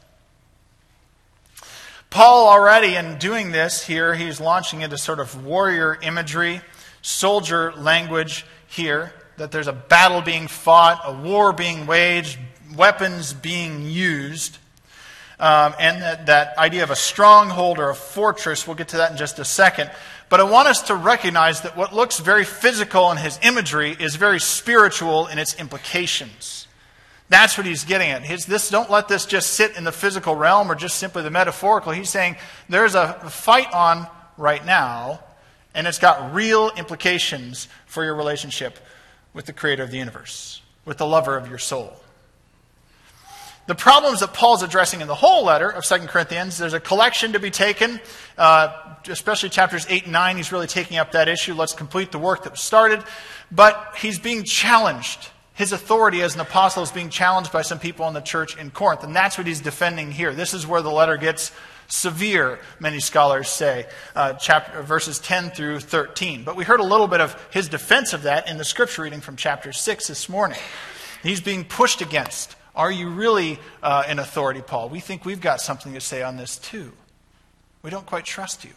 Paul, 2.11 2.47
already 2.47 2.95
in 2.95 3.17
doing 3.17 3.51
this 3.51 3.87
here, 3.87 4.13
he's 4.13 4.39
launching 4.39 4.81
into 4.81 4.99
sort 4.99 5.19
of 5.19 5.43
warrior 5.43 5.97
imagery, 6.03 6.61
soldier 7.01 7.73
language 7.73 8.45
here, 8.67 9.13
that 9.37 9.51
there's 9.51 9.67
a 9.67 9.73
battle 9.73 10.21
being 10.21 10.47
fought, 10.47 11.01
a 11.05 11.13
war 11.13 11.51
being 11.53 11.87
waged, 11.87 12.37
weapons 12.79 13.33
being 13.33 13.83
used. 13.83 14.57
Um, 15.37 15.73
and 15.79 16.01
that, 16.01 16.25
that 16.25 16.57
idea 16.57 16.83
of 16.83 16.89
a 16.89 16.95
stronghold 16.95 17.77
or 17.77 17.89
a 17.89 17.95
fortress, 17.95 18.65
we'll 18.65 18.77
get 18.77 18.89
to 18.89 18.97
that 18.97 19.11
in 19.11 19.17
just 19.17 19.37
a 19.37 19.45
second. 19.45 19.91
But 20.29 20.39
I 20.39 20.43
want 20.43 20.67
us 20.67 20.83
to 20.83 20.95
recognize 20.95 21.61
that 21.61 21.75
what 21.77 21.93
looks 21.93 22.19
very 22.19 22.45
physical 22.45 23.11
in 23.11 23.17
his 23.17 23.37
imagery 23.43 23.95
is 23.99 24.15
very 24.15 24.39
spiritual 24.39 25.27
in 25.27 25.39
its 25.39 25.59
implications. 25.59 26.67
That's 27.27 27.57
what 27.57 27.67
he's 27.67 27.83
getting 27.83 28.09
at. 28.09 28.23
His, 28.23 28.45
this, 28.45 28.69
don't 28.69 28.89
let 28.89 29.07
this 29.07 29.25
just 29.25 29.51
sit 29.51 29.77
in 29.77 29.83
the 29.83 29.91
physical 29.91 30.35
realm 30.35 30.71
or 30.71 30.75
just 30.75 30.97
simply 30.97 31.21
the 31.21 31.29
metaphorical. 31.29 31.91
He's 31.91 32.09
saying 32.09 32.37
there's 32.69 32.95
a 32.95 33.13
fight 33.29 33.71
on 33.73 34.07
right 34.37 34.65
now, 34.65 35.19
and 35.75 35.85
it's 35.85 35.99
got 35.99 36.33
real 36.33 36.71
implications 36.75 37.67
for 37.85 38.03
your 38.03 38.15
relationship 38.15 38.79
with 39.33 39.45
the 39.45 39.53
creator 39.53 39.83
of 39.83 39.91
the 39.91 39.97
universe, 39.97 40.61
with 40.85 40.97
the 40.97 41.05
lover 41.05 41.37
of 41.37 41.47
your 41.49 41.59
soul 41.59 41.93
the 43.69 43.75
problems 43.75 44.21
that 44.21 44.33
Paul's 44.33 44.63
addressing 44.63 45.01
in 45.01 45.07
the 45.07 45.13
whole 45.13 45.45
letter 45.45 45.69
of 45.69 45.85
2 45.85 45.99
Corinthians, 46.07 46.57
there's 46.57 46.73
a 46.73 46.79
collection 46.79 47.33
to 47.33 47.39
be 47.39 47.51
taken, 47.51 48.01
uh, 48.35 48.95
especially 49.07 49.49
chapters 49.49 49.85
8 49.87 50.05
and 50.05 50.11
9. 50.11 50.37
He's 50.37 50.51
really 50.51 50.65
taking 50.65 50.97
up 50.97 51.11
that 51.11 51.27
issue. 51.27 51.53
Let's 51.53 51.73
complete 51.73 52.11
the 52.11 52.17
work 52.17 52.45
that 52.45 52.53
was 52.53 52.61
started. 52.61 53.03
But 53.51 53.93
he's 53.95 54.17
being 54.17 54.43
challenged. 54.43 55.29
His 55.53 55.71
authority 55.71 56.23
as 56.23 56.33
an 56.33 56.41
apostle 56.41 56.81
is 56.81 56.91
being 56.91 57.11
challenged 57.11 57.51
by 57.51 57.61
some 57.61 57.77
people 57.77 58.07
in 58.07 58.15
the 58.15 58.21
church 58.21 58.57
in 58.57 58.71
Corinth. 58.71 59.03
And 59.03 59.15
that's 59.15 59.37
what 59.37 59.45
he's 59.45 59.61
defending 59.61 60.09
here. 60.09 60.33
This 60.33 60.55
is 60.55 60.65
where 60.65 60.81
the 60.81 60.89
letter 60.89 61.17
gets 61.17 61.51
severe, 61.89 62.57
many 62.79 62.99
scholars 62.99 63.49
say, 63.49 63.85
uh, 64.15 64.33
chapter, 64.33 64.81
verses 64.81 65.19
10 65.19 65.51
through 65.51 65.81
13. 65.81 66.43
But 66.43 66.55
we 66.55 66.63
heard 66.63 66.79
a 66.79 66.83
little 66.83 67.07
bit 67.07 67.21
of 67.21 67.39
his 67.51 67.69
defense 67.69 68.13
of 68.13 68.23
that 68.23 68.49
in 68.49 68.57
the 68.57 68.65
scripture 68.65 69.03
reading 69.03 69.21
from 69.21 69.35
chapter 69.35 69.71
6 69.71 70.07
this 70.07 70.27
morning. 70.27 70.57
He's 71.21 71.39
being 71.39 71.65
pushed 71.65 72.01
against 72.01 72.55
are 72.79 72.89
you 72.89 73.09
really 73.09 73.59
uh, 73.83 74.03
an 74.07 74.19
authority, 74.19 74.61
Paul? 74.61 74.87
We 74.87 75.01
think 75.01 75.25
we've 75.25 75.41
got 75.41 75.59
something 75.59 75.93
to 75.95 75.99
say 75.99 76.23
on 76.23 76.37
this 76.37 76.57
too. 76.57 76.93
We 77.83 77.89
don't 77.89 78.05
quite 78.05 78.23
trust 78.23 78.63
you. 78.63 78.71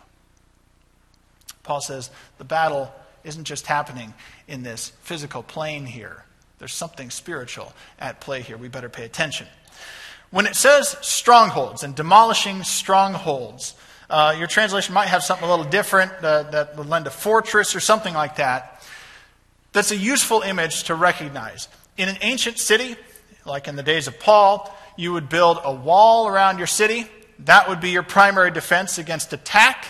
Paul 1.62 1.80
says 1.80 2.10
the 2.36 2.44
battle 2.44 2.92
isn't 3.22 3.44
just 3.44 3.68
happening 3.68 4.12
in 4.48 4.64
this 4.64 4.88
physical 5.02 5.44
plane 5.44 5.86
here, 5.86 6.24
there's 6.58 6.74
something 6.74 7.10
spiritual 7.10 7.72
at 8.00 8.20
play 8.20 8.42
here. 8.42 8.56
We 8.56 8.66
better 8.66 8.88
pay 8.88 9.04
attention. 9.04 9.46
When 10.32 10.46
it 10.46 10.56
says 10.56 10.96
strongholds 11.00 11.84
and 11.84 11.94
demolishing 11.94 12.64
strongholds, 12.64 13.74
uh, 14.10 14.34
your 14.36 14.48
translation 14.48 14.94
might 14.94 15.08
have 15.08 15.22
something 15.22 15.46
a 15.46 15.50
little 15.50 15.70
different 15.70 16.12
uh, 16.22 16.42
that 16.50 16.76
would 16.76 16.88
lend 16.88 17.06
a 17.06 17.10
fortress 17.10 17.76
or 17.76 17.80
something 17.80 18.14
like 18.14 18.36
that. 18.36 18.82
That's 19.72 19.92
a 19.92 19.96
useful 19.96 20.40
image 20.40 20.84
to 20.84 20.96
recognize. 20.96 21.68
In 21.96 22.08
an 22.08 22.18
ancient 22.20 22.58
city, 22.58 22.96
like 23.44 23.68
in 23.68 23.76
the 23.76 23.82
days 23.82 24.06
of 24.06 24.18
Paul, 24.18 24.74
you 24.96 25.12
would 25.12 25.28
build 25.28 25.58
a 25.62 25.72
wall 25.72 26.28
around 26.28 26.58
your 26.58 26.66
city. 26.66 27.06
That 27.40 27.68
would 27.68 27.80
be 27.80 27.90
your 27.90 28.02
primary 28.02 28.50
defense 28.50 28.98
against 28.98 29.32
attack. 29.32 29.86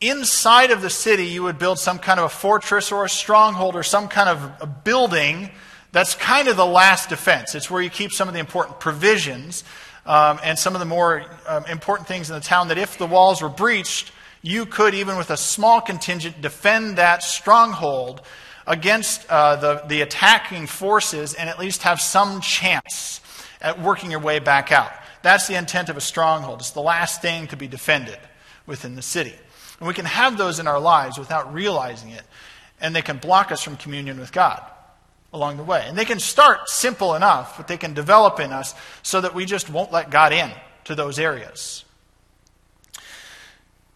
Inside 0.00 0.70
of 0.70 0.82
the 0.82 0.90
city, 0.90 1.26
you 1.26 1.42
would 1.44 1.58
build 1.58 1.78
some 1.78 1.98
kind 1.98 2.18
of 2.20 2.26
a 2.26 2.28
fortress 2.28 2.92
or 2.92 3.04
a 3.04 3.08
stronghold 3.08 3.76
or 3.76 3.82
some 3.82 4.08
kind 4.08 4.28
of 4.28 4.52
a 4.60 4.66
building 4.66 5.50
that's 5.92 6.14
kind 6.14 6.48
of 6.48 6.56
the 6.56 6.66
last 6.66 7.08
defense. 7.08 7.54
It's 7.54 7.70
where 7.70 7.80
you 7.80 7.88
keep 7.88 8.12
some 8.12 8.26
of 8.26 8.34
the 8.34 8.40
important 8.40 8.80
provisions 8.80 9.62
um, 10.04 10.40
and 10.42 10.58
some 10.58 10.74
of 10.74 10.80
the 10.80 10.86
more 10.86 11.24
um, 11.46 11.64
important 11.66 12.08
things 12.08 12.28
in 12.28 12.34
the 12.34 12.42
town 12.42 12.68
that 12.68 12.78
if 12.78 12.98
the 12.98 13.06
walls 13.06 13.40
were 13.40 13.48
breached, 13.48 14.12
you 14.42 14.66
could, 14.66 14.92
even 14.92 15.16
with 15.16 15.30
a 15.30 15.36
small 15.36 15.80
contingent, 15.80 16.42
defend 16.42 16.96
that 16.98 17.22
stronghold 17.22 18.20
against 18.66 19.28
uh, 19.28 19.56
the, 19.56 19.82
the 19.86 20.00
attacking 20.00 20.66
forces 20.66 21.34
and 21.34 21.48
at 21.48 21.58
least 21.58 21.82
have 21.82 22.00
some 22.00 22.40
chance 22.40 23.20
at 23.60 23.80
working 23.80 24.10
your 24.10 24.20
way 24.20 24.38
back 24.38 24.72
out. 24.72 24.92
That's 25.22 25.46
the 25.46 25.56
intent 25.56 25.88
of 25.88 25.96
a 25.96 26.00
stronghold. 26.00 26.60
It's 26.60 26.70
the 26.70 26.80
last 26.80 27.22
thing 27.22 27.46
to 27.48 27.56
be 27.56 27.66
defended 27.66 28.18
within 28.66 28.94
the 28.94 29.02
city. 29.02 29.34
And 29.78 29.88
we 29.88 29.94
can 29.94 30.04
have 30.04 30.36
those 30.36 30.58
in 30.58 30.66
our 30.66 30.78
lives 30.78 31.18
without 31.18 31.52
realizing 31.52 32.10
it, 32.10 32.22
and 32.80 32.94
they 32.94 33.02
can 33.02 33.18
block 33.18 33.50
us 33.50 33.62
from 33.62 33.76
communion 33.76 34.20
with 34.20 34.32
God 34.32 34.62
along 35.32 35.56
the 35.56 35.64
way. 35.64 35.84
And 35.86 35.98
they 35.98 36.04
can 36.04 36.20
start 36.20 36.68
simple 36.68 37.14
enough, 37.14 37.56
but 37.56 37.68
they 37.68 37.76
can 37.76 37.92
develop 37.92 38.38
in 38.38 38.52
us 38.52 38.74
so 39.02 39.20
that 39.20 39.34
we 39.34 39.44
just 39.44 39.68
won't 39.68 39.92
let 39.92 40.10
God 40.10 40.32
in 40.32 40.50
to 40.84 40.94
those 40.94 41.18
areas. 41.18 41.83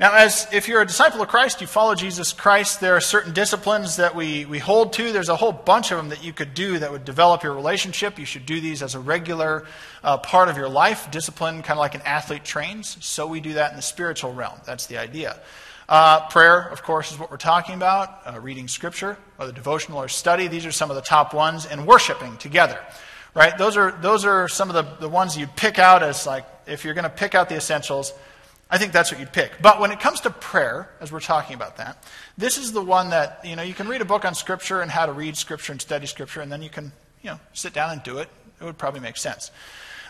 Now, 0.00 0.14
as 0.14 0.46
if 0.52 0.68
you're 0.68 0.80
a 0.80 0.86
disciple 0.86 1.20
of 1.22 1.26
Christ, 1.26 1.60
you 1.60 1.66
follow 1.66 1.96
Jesus 1.96 2.32
Christ, 2.32 2.80
there 2.80 2.94
are 2.94 3.00
certain 3.00 3.32
disciplines 3.32 3.96
that 3.96 4.14
we, 4.14 4.44
we 4.44 4.60
hold 4.60 4.92
to. 4.92 5.10
There's 5.10 5.28
a 5.28 5.34
whole 5.34 5.50
bunch 5.50 5.90
of 5.90 5.96
them 5.96 6.10
that 6.10 6.22
you 6.22 6.32
could 6.32 6.54
do 6.54 6.78
that 6.78 6.92
would 6.92 7.04
develop 7.04 7.42
your 7.42 7.52
relationship. 7.52 8.16
You 8.16 8.24
should 8.24 8.46
do 8.46 8.60
these 8.60 8.80
as 8.80 8.94
a 8.94 9.00
regular 9.00 9.64
uh, 10.04 10.18
part 10.18 10.48
of 10.48 10.56
your 10.56 10.68
life. 10.68 11.10
Discipline, 11.10 11.62
kind 11.62 11.78
of 11.78 11.80
like 11.80 11.96
an 11.96 12.02
athlete 12.02 12.44
trains. 12.44 12.96
So 13.04 13.26
we 13.26 13.40
do 13.40 13.54
that 13.54 13.72
in 13.72 13.76
the 13.76 13.82
spiritual 13.82 14.32
realm. 14.32 14.60
That's 14.64 14.86
the 14.86 14.98
idea. 14.98 15.40
Uh, 15.88 16.28
prayer, 16.28 16.60
of 16.60 16.84
course, 16.84 17.10
is 17.10 17.18
what 17.18 17.32
we're 17.32 17.36
talking 17.36 17.74
about. 17.74 18.20
Uh, 18.24 18.38
reading 18.38 18.68
scripture, 18.68 19.18
whether 19.34 19.50
devotional 19.50 19.98
or 19.98 20.06
study. 20.06 20.46
These 20.46 20.64
are 20.64 20.70
some 20.70 20.90
of 20.90 20.94
the 20.96 21.02
top 21.02 21.34
ones. 21.34 21.66
And 21.66 21.88
worshiping 21.88 22.36
together. 22.36 22.78
Right? 23.34 23.58
Those 23.58 23.76
are, 23.76 23.90
those 23.90 24.24
are 24.24 24.46
some 24.46 24.70
of 24.70 24.76
the, 24.76 25.00
the 25.00 25.08
ones 25.08 25.36
you'd 25.36 25.56
pick 25.56 25.80
out 25.80 26.04
as 26.04 26.24
like, 26.24 26.44
if 26.68 26.84
you're 26.84 26.94
going 26.94 27.02
to 27.02 27.10
pick 27.10 27.34
out 27.34 27.48
the 27.48 27.56
essentials, 27.56 28.12
I 28.70 28.76
think 28.76 28.92
that's 28.92 29.10
what 29.10 29.18
you'd 29.18 29.32
pick. 29.32 29.52
But 29.62 29.80
when 29.80 29.90
it 29.92 30.00
comes 30.00 30.20
to 30.20 30.30
prayer, 30.30 30.90
as 31.00 31.10
we're 31.10 31.20
talking 31.20 31.54
about 31.54 31.78
that, 31.78 32.04
this 32.36 32.58
is 32.58 32.72
the 32.72 32.82
one 32.82 33.10
that, 33.10 33.40
you 33.42 33.56
know, 33.56 33.62
you 33.62 33.72
can 33.72 33.88
read 33.88 34.02
a 34.02 34.04
book 34.04 34.24
on 34.24 34.34
Scripture 34.34 34.82
and 34.82 34.90
how 34.90 35.06
to 35.06 35.12
read 35.12 35.36
Scripture 35.36 35.72
and 35.72 35.80
study 35.80 36.06
Scripture, 36.06 36.42
and 36.42 36.52
then 36.52 36.62
you 36.62 36.68
can, 36.68 36.92
you 37.22 37.30
know, 37.30 37.40
sit 37.54 37.72
down 37.72 37.90
and 37.90 38.02
do 38.02 38.18
it. 38.18 38.28
It 38.60 38.64
would 38.64 38.76
probably 38.76 39.00
make 39.00 39.16
sense. 39.16 39.50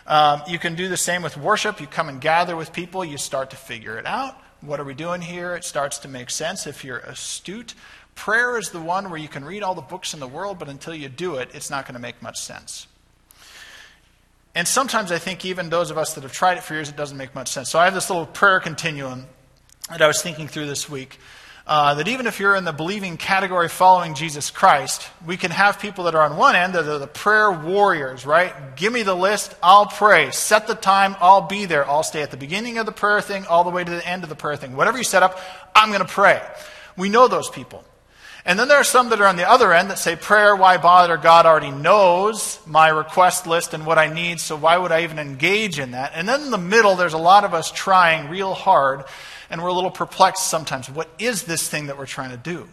Um, 0.07 0.41
you 0.47 0.59
can 0.59 0.75
do 0.75 0.89
the 0.89 0.97
same 0.97 1.21
with 1.21 1.37
worship. 1.37 1.79
You 1.79 1.87
come 1.87 2.09
and 2.09 2.19
gather 2.19 2.55
with 2.55 2.73
people, 2.73 3.05
you 3.05 3.17
start 3.17 3.51
to 3.51 3.55
figure 3.55 3.97
it 3.97 4.05
out. 4.05 4.35
What 4.61 4.81
are 4.81 4.83
we 4.83 4.93
doing 4.93 5.21
here? 5.21 5.55
It 5.55 5.63
starts 5.63 5.99
to 5.99 6.09
make 6.09 6.29
sense 6.29 6.67
if 6.67 6.83
you're 6.83 6.97
astute. 6.97 7.75
Prayer 8.15 8.57
is 8.57 8.71
the 8.71 8.81
one 8.81 9.09
where 9.09 9.19
you 9.19 9.29
can 9.29 9.45
read 9.45 9.63
all 9.63 9.73
the 9.73 9.81
books 9.81 10.13
in 10.13 10.19
the 10.19 10.27
world, 10.27 10.59
but 10.59 10.67
until 10.67 10.93
you 10.93 11.07
do 11.07 11.35
it, 11.35 11.51
it's 11.53 11.69
not 11.69 11.85
going 11.85 11.93
to 11.93 12.01
make 12.01 12.21
much 12.21 12.37
sense. 12.37 12.87
And 14.55 14.67
sometimes 14.67 15.11
I 15.11 15.19
think 15.19 15.45
even 15.45 15.69
those 15.69 15.91
of 15.91 15.97
us 15.97 16.15
that 16.15 16.23
have 16.23 16.33
tried 16.33 16.57
it 16.57 16.63
for 16.63 16.73
years, 16.73 16.89
it 16.89 16.95
doesn't 16.95 17.17
make 17.17 17.35
much 17.35 17.49
sense. 17.49 17.69
So 17.69 17.79
I 17.79 17.85
have 17.85 17.93
this 17.93 18.09
little 18.09 18.25
prayer 18.25 18.59
continuum 18.59 19.27
that 19.89 20.01
I 20.01 20.07
was 20.07 20.21
thinking 20.21 20.47
through 20.47 20.67
this 20.67 20.89
week. 20.89 21.19
Uh, 21.67 21.93
that 21.93 22.07
even 22.07 22.25
if 22.25 22.39
you're 22.39 22.55
in 22.55 22.63
the 22.63 22.71
believing 22.71 23.15
category 23.15 23.69
following 23.69 24.15
Jesus 24.15 24.49
Christ, 24.49 25.07
we 25.23 25.37
can 25.37 25.51
have 25.51 25.79
people 25.79 26.05
that 26.05 26.15
are 26.15 26.23
on 26.23 26.35
one 26.35 26.55
end 26.55 26.73
that 26.73 26.87
are 26.87 26.97
the 26.97 27.05
prayer 27.05 27.51
warriors, 27.51 28.25
right? 28.25 28.75
Give 28.75 28.91
me 28.91 29.03
the 29.03 29.13
list, 29.13 29.53
I'll 29.61 29.85
pray. 29.85 30.31
Set 30.31 30.65
the 30.65 30.73
time, 30.73 31.15
I'll 31.19 31.41
be 31.41 31.65
there. 31.65 31.87
I'll 31.87 32.01
stay 32.01 32.23
at 32.23 32.31
the 32.31 32.37
beginning 32.37 32.79
of 32.79 32.87
the 32.87 32.91
prayer 32.91 33.21
thing 33.21 33.45
all 33.45 33.63
the 33.63 33.69
way 33.69 33.83
to 33.83 33.91
the 33.91 34.07
end 34.07 34.23
of 34.23 34.29
the 34.29 34.35
prayer 34.35 34.55
thing. 34.55 34.75
Whatever 34.75 34.97
you 34.97 35.03
set 35.03 35.21
up, 35.21 35.39
I'm 35.75 35.89
going 35.89 36.01
to 36.01 36.11
pray. 36.11 36.41
We 36.97 37.07
know 37.07 37.27
those 37.27 37.51
people. 37.51 37.83
And 38.49 38.57
then 38.57 38.67
there 38.67 38.79
are 38.79 38.83
some 38.83 39.09
that 39.09 39.21
are 39.21 39.27
on 39.27 39.35
the 39.35 39.47
other 39.47 39.71
end 39.71 39.91
that 39.91 39.99
say, 39.99 40.15
Prayer, 40.15 40.55
why 40.55 40.77
bother? 40.77 41.17
God 41.17 41.45
already 41.45 41.69
knows 41.69 42.59
my 42.65 42.87
request 42.87 43.45
list 43.45 43.75
and 43.75 43.85
what 43.85 43.99
I 43.99 44.11
need, 44.11 44.39
so 44.39 44.55
why 44.55 44.75
would 44.75 44.91
I 44.91 45.03
even 45.03 45.19
engage 45.19 45.77
in 45.77 45.91
that? 45.91 46.13
And 46.15 46.27
then 46.27 46.41
in 46.41 46.49
the 46.49 46.57
middle, 46.57 46.95
there's 46.95 47.13
a 47.13 47.19
lot 47.19 47.43
of 47.43 47.53
us 47.53 47.71
trying 47.71 48.27
real 48.27 48.55
hard, 48.55 49.03
and 49.51 49.61
we're 49.61 49.69
a 49.69 49.73
little 49.73 49.91
perplexed 49.91 50.47
sometimes. 50.47 50.89
What 50.89 51.09
is 51.19 51.43
this 51.43 51.69
thing 51.69 51.85
that 51.85 51.99
we're 51.99 52.07
trying 52.07 52.31
to 52.31 52.37
do? 52.37 52.67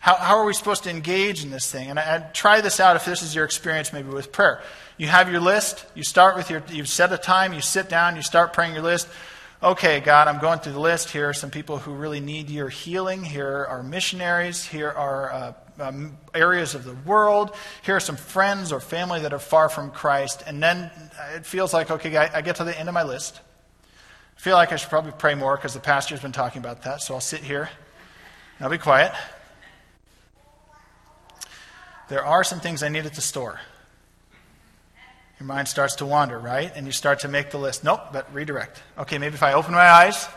How, 0.00 0.16
how 0.16 0.36
are 0.38 0.46
we 0.46 0.52
supposed 0.52 0.82
to 0.82 0.90
engage 0.90 1.44
in 1.44 1.52
this 1.52 1.70
thing? 1.70 1.88
And 1.88 1.96
I, 1.96 2.16
I 2.16 2.18
try 2.32 2.60
this 2.60 2.80
out 2.80 2.96
if 2.96 3.04
this 3.04 3.22
is 3.22 3.36
your 3.36 3.44
experience 3.44 3.92
maybe 3.92 4.08
with 4.08 4.32
prayer. 4.32 4.62
You 4.96 5.06
have 5.06 5.30
your 5.30 5.40
list, 5.40 5.86
you 5.94 6.02
start 6.02 6.34
with 6.34 6.50
your, 6.50 6.60
you 6.70 6.84
set 6.86 7.12
a 7.12 7.18
time, 7.18 7.52
you 7.52 7.60
sit 7.60 7.88
down, 7.88 8.16
you 8.16 8.22
start 8.22 8.52
praying 8.52 8.74
your 8.74 8.82
list 8.82 9.06
okay, 9.62 10.00
God, 10.00 10.28
I'm 10.28 10.40
going 10.40 10.58
through 10.58 10.72
the 10.72 10.80
list. 10.80 11.10
Here 11.10 11.28
are 11.28 11.34
some 11.34 11.50
people 11.50 11.78
who 11.78 11.92
really 11.92 12.20
need 12.20 12.50
your 12.50 12.68
healing. 12.68 13.22
Here 13.22 13.66
are 13.68 13.82
missionaries. 13.82 14.64
Here 14.64 14.90
are 14.90 15.32
uh, 15.32 15.52
um, 15.78 16.18
areas 16.34 16.74
of 16.74 16.84
the 16.84 16.94
world. 16.94 17.54
Here 17.82 17.96
are 17.96 18.00
some 18.00 18.16
friends 18.16 18.72
or 18.72 18.80
family 18.80 19.20
that 19.20 19.32
are 19.32 19.38
far 19.38 19.68
from 19.68 19.90
Christ. 19.90 20.42
And 20.46 20.62
then 20.62 20.90
it 21.34 21.46
feels 21.46 21.72
like, 21.72 21.90
okay, 21.90 22.16
I, 22.16 22.38
I 22.38 22.42
get 22.42 22.56
to 22.56 22.64
the 22.64 22.78
end 22.78 22.88
of 22.88 22.94
my 22.94 23.04
list. 23.04 23.40
I 24.36 24.40
feel 24.40 24.56
like 24.56 24.72
I 24.72 24.76
should 24.76 24.90
probably 24.90 25.12
pray 25.12 25.34
more 25.34 25.56
because 25.56 25.74
the 25.74 25.80
pastor's 25.80 26.20
been 26.20 26.32
talking 26.32 26.60
about 26.60 26.82
that. 26.82 27.00
So 27.00 27.14
I'll 27.14 27.20
sit 27.20 27.40
here 27.40 27.70
and 28.58 28.64
I'll 28.64 28.70
be 28.70 28.78
quiet. 28.78 29.12
There 32.08 32.24
are 32.24 32.44
some 32.44 32.60
things 32.60 32.82
I 32.82 32.88
need 32.88 32.98
needed 32.98 33.14
to 33.14 33.20
store. 33.20 33.60
Your 35.42 35.48
mind 35.48 35.66
starts 35.66 35.96
to 35.96 36.06
wander, 36.06 36.38
right? 36.38 36.70
And 36.76 36.86
you 36.86 36.92
start 36.92 37.18
to 37.20 37.28
make 37.28 37.50
the 37.50 37.58
list. 37.58 37.82
Nope, 37.82 38.12
but 38.12 38.32
redirect. 38.32 38.80
Okay, 38.96 39.18
maybe 39.18 39.34
if 39.34 39.42
I 39.42 39.54
open 39.54 39.72
my 39.72 39.80
eyes, 39.80 40.28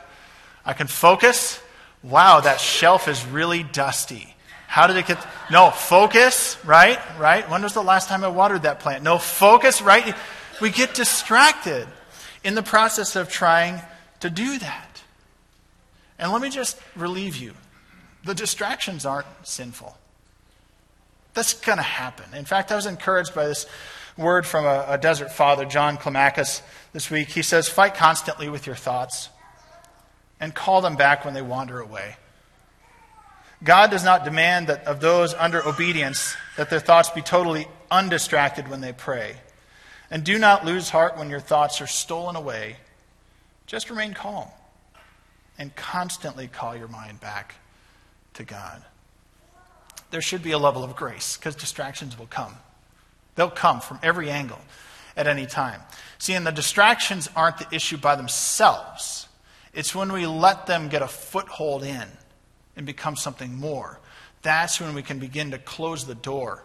I 0.65 0.74
can 0.74 0.88
focus. 0.88 1.62
Wow, 2.01 2.39
that 2.39 2.59
shelf 2.59 3.07
is 3.07 3.24
really 3.24 3.62
dusty. 3.62 4.35
How 4.65 4.88
did 4.88 4.97
it 4.97 5.05
get? 5.05 5.24
No, 5.51 5.69
focus, 5.69 6.57
right? 6.65 6.97
Right? 7.19 7.47
When 7.47 7.62
was 7.62 7.74
the 7.74 7.83
last 7.83 8.09
time 8.09 8.24
I 8.24 8.29
watered 8.29 8.63
that 8.63 8.79
plant? 8.79 9.03
No, 9.03 9.19
focus, 9.19 9.79
right? 9.79 10.15
We 10.59 10.71
get 10.71 10.95
distracted 10.95 11.88
in 12.43 12.55
the 12.55 12.63
process 12.63 13.15
of 13.15 13.29
trying 13.29 13.83
to 14.21 14.31
do 14.31 14.57
that. 14.57 15.03
And 16.17 16.31
let 16.31 16.41
me 16.41 16.50
just 16.50 16.81
relieve 16.95 17.35
you 17.35 17.53
the 18.24 18.33
distractions 18.33 19.05
aren't 19.05 19.27
sinful. 19.43 19.95
That's 21.35 21.53
going 21.53 21.77
to 21.77 21.83
happen. 21.83 22.25
In 22.33 22.45
fact, 22.45 22.71
I 22.71 22.75
was 22.75 22.88
encouraged 22.88 23.35
by 23.35 23.45
this 23.45 23.67
word 24.17 24.45
from 24.45 24.65
a, 24.65 24.86
a 24.89 24.98
desert 24.98 25.31
father, 25.31 25.65
John 25.65 25.98
Climacus, 25.98 26.62
this 26.93 27.10
week. 27.10 27.29
He 27.29 27.41
says, 27.41 27.67
Fight 27.67 27.95
constantly 27.95 28.50
with 28.50 28.65
your 28.65 28.75
thoughts 28.75 29.29
and 30.39 30.53
call 30.53 30.81
them 30.81 30.95
back 30.95 31.25
when 31.25 31.34
they 31.34 31.41
wander 31.41 31.79
away. 31.79 32.15
God 33.63 33.89
does 33.89 34.03
not 34.03 34.24
demand 34.24 34.67
that 34.67 34.86
of 34.86 35.00
those 35.00 35.34
under 35.34 35.65
obedience 35.65 36.36
that 36.57 36.69
their 36.69 36.79
thoughts 36.79 37.10
be 37.10 37.22
totally 37.22 37.67
undistracted 37.89 38.67
when 38.67 38.81
they 38.81 38.93
pray. 38.93 39.38
And 40.12 40.24
do 40.24 40.38
not 40.38 40.65
lose 40.65 40.89
heart 40.89 41.17
when 41.17 41.29
your 41.29 41.39
thoughts 41.39 41.81
are 41.81 41.88
stolen 41.88 42.36
away. 42.36 42.77
Just 43.65 43.89
remain 43.89 44.13
calm 44.13 44.48
and 45.57 45.75
constantly 45.75 46.48
call 46.48 46.75
your 46.75 46.88
mind 46.88 47.19
back 47.19 47.55
to 48.36 48.43
God. 48.43 48.84
There 50.12 50.22
should 50.22 50.43
be 50.43 50.51
a 50.51 50.60
level 50.60 50.84
of 50.84 50.95
grace 50.95 51.38
because 51.38 51.55
distractions 51.55 52.19
will 52.19 52.27
come. 52.27 52.55
They'll 53.36 53.50
come 53.50 53.82
from 53.82 54.00
every 54.01 54.30
angle 54.30 54.60
at 55.15 55.27
any 55.27 55.46
time. 55.46 55.82
See, 56.18 56.34
and 56.34 56.46
the 56.46 56.51
distractions 56.51 57.30
aren't 57.36 57.58
the 57.58 57.68
issue 57.75 57.98
by 57.98 58.15
themselves. 58.15 59.27
It's 59.74 59.94
when 59.94 60.12
we 60.12 60.25
let 60.25 60.68
them 60.68 60.88
get 60.88 61.01
a 61.01 61.08
foothold 61.08 61.84
in 61.84 62.08
and 62.75 62.86
become 62.86 63.15
something 63.15 63.56
more. 63.56 64.00
That's 64.42 64.80
when 64.80 64.94
we 64.94 65.01
can 65.01 65.20
begin 65.20 65.51
to 65.51 65.58
close 65.58 66.06
the 66.06 66.15
door 66.15 66.63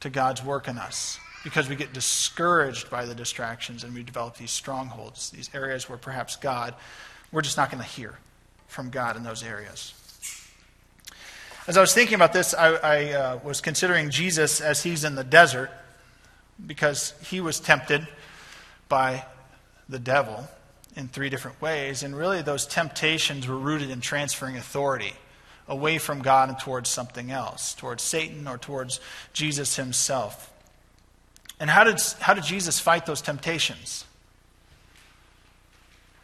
to 0.00 0.10
God's 0.10 0.42
work 0.42 0.68
in 0.68 0.78
us 0.78 1.18
because 1.44 1.68
we 1.68 1.76
get 1.76 1.92
discouraged 1.92 2.90
by 2.90 3.04
the 3.04 3.14
distractions 3.14 3.84
and 3.84 3.94
we 3.94 4.02
develop 4.02 4.36
these 4.36 4.50
strongholds, 4.50 5.30
these 5.30 5.50
areas 5.54 5.88
where 5.88 5.98
perhaps 5.98 6.36
God, 6.36 6.74
we're 7.30 7.42
just 7.42 7.56
not 7.56 7.70
going 7.70 7.82
to 7.82 7.88
hear 7.88 8.18
from 8.66 8.90
God 8.90 9.16
in 9.16 9.22
those 9.22 9.42
areas. 9.42 9.94
As 11.66 11.76
I 11.76 11.80
was 11.80 11.94
thinking 11.94 12.14
about 12.14 12.32
this, 12.32 12.54
I, 12.54 12.74
I 12.74 13.12
uh, 13.12 13.38
was 13.44 13.60
considering 13.60 14.10
Jesus 14.10 14.60
as 14.60 14.82
he's 14.82 15.04
in 15.04 15.14
the 15.14 15.24
desert 15.24 15.70
because 16.64 17.14
he 17.28 17.40
was 17.40 17.60
tempted 17.60 18.06
by 18.88 19.24
the 19.88 19.98
devil 19.98 20.48
in 20.96 21.08
three 21.08 21.30
different 21.30 21.60
ways. 21.60 22.02
And 22.02 22.16
really, 22.16 22.42
those 22.42 22.66
temptations 22.66 23.48
were 23.48 23.56
rooted 23.56 23.90
in 23.90 24.00
transferring 24.00 24.56
authority 24.56 25.14
away 25.68 25.98
from 25.98 26.22
God 26.22 26.48
and 26.48 26.58
towards 26.58 26.90
something 26.90 27.30
else, 27.30 27.74
towards 27.74 28.02
Satan 28.02 28.46
or 28.46 28.58
towards 28.58 29.00
Jesus 29.32 29.76
himself. 29.76 30.52
And 31.58 31.70
how 31.70 31.84
did, 31.84 32.00
how 32.20 32.34
did 32.34 32.44
Jesus 32.44 32.78
fight 32.78 33.06
those 33.06 33.22
temptations? 33.22 34.04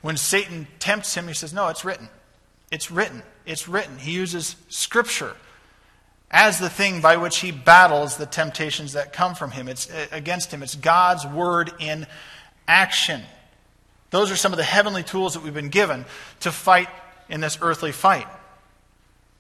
When 0.03 0.17
Satan 0.17 0.67
tempts 0.79 1.15
him, 1.15 1.29
he 1.29 1.35
says, 1.35 1.53
No, 1.53 1.69
it's 1.69 1.85
written. 1.85 2.09
It's 2.71 2.91
written. 2.91 3.23
It's 3.47 3.69
written. 3.69 3.99
He 3.99 4.13
uses 4.13 4.57
scripture 4.69 5.35
as 6.31 6.59
the 6.59 6.69
thing 6.69 7.01
by 7.01 7.17
which 7.17 7.39
he 7.39 7.51
battles 7.51 8.17
the 8.17 8.27
temptations 8.27 8.93
that 8.93 9.13
come 9.13 9.35
from 9.35 9.51
him. 9.51 9.69
It's 9.69 9.91
uh, 9.91 10.07
against 10.13 10.53
him. 10.53 10.63
It's 10.63 10.75
God's 10.75 11.27
word 11.27 11.73
in 11.79 12.07
action. 12.67 13.23
Those 14.11 14.31
are 14.31 14.37
some 14.37 14.53
of 14.53 14.59
the 14.59 14.65
heavenly 14.65 15.03
tools 15.03 15.35
that 15.35 15.43
we've 15.43 15.55
been 15.55 15.69
given 15.69 16.05
to 16.41 16.53
fight 16.53 16.89
in 17.29 17.41
this 17.41 17.59
earthly 17.61 17.93
fight. 17.93 18.27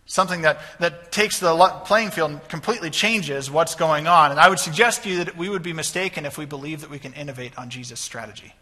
Something 0.07 0.43
that, 0.43 0.61
that 0.81 1.13
takes 1.13 1.39
the 1.39 1.55
playing 1.85 2.11
field 2.11 2.31
and 2.31 2.49
completely 2.49 2.89
changes 2.89 3.51
what's 3.51 3.75
going 3.75 4.07
on. 4.07 4.31
And 4.31 4.41
I 4.41 4.49
would 4.49 4.59
suggest 4.59 5.03
to 5.03 5.11
you 5.11 5.25
that 5.25 5.37
we 5.37 5.51
would 5.51 5.63
be 5.63 5.75
mistaken 5.75 6.25
if 6.25 6.39
we 6.39 6.47
believe 6.47 6.81
that 6.81 6.91
we 6.91 6.99
can 6.99 7.13
innovate 7.13 7.59
on 7.59 7.69
Jesus' 7.69 8.01
strategy. 8.01 8.55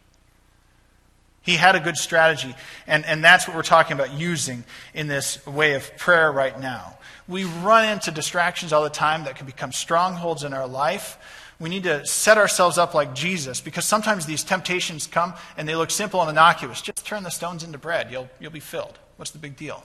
He 1.43 1.55
had 1.55 1.77
a 1.77 1.81
good 1.81 1.97
strategy, 1.97 2.57
and, 2.89 3.07
and 3.07 3.23
that's 3.23 3.47
what 3.47 3.57
we're 3.57 3.63
talking 3.63 3.93
about 3.93 4.13
using 4.13 4.65
in 4.93 5.07
this 5.07 5.47
way 5.47 5.75
of 5.75 5.97
prayer 5.97 6.33
right 6.33 6.59
now. 6.59 6.99
We 7.29 7.45
run 7.45 7.89
into 7.89 8.11
distractions 8.11 8.73
all 8.73 8.83
the 8.83 8.91
time 8.91 9.25
that 9.25 9.37
can 9.37 9.47
become 9.47 9.73
strongholds 9.73 10.45
in 10.45 10.53
our 10.53 10.67
life. 10.67 11.19
We 11.59 11.69
need 11.69 11.85
to 11.85 12.07
set 12.07 12.39
ourselves 12.39 12.79
up 12.79 12.95
like 12.95 13.15
Jesus 13.15 13.61
because 13.61 13.85
sometimes 13.85 14.27
these 14.27 14.45
temptations 14.45 15.07
come 15.07 15.35
and 15.57 15.69
they 15.69 15.75
look 15.75 15.91
simple 15.91 16.21
and 16.21 16.31
innocuous. 16.31 16.83
Just 16.83 17.05
turn 17.05 17.23
the 17.23 17.31
stones 17.31 17.65
into 17.65 17.79
bread, 17.79 18.11
you'll, 18.11 18.29
you'll 18.39 18.53
be 18.53 18.61
filled. 18.61 18.99
What's 19.17 19.31
the 19.31 19.39
big 19.39 19.57
deal? 19.57 19.83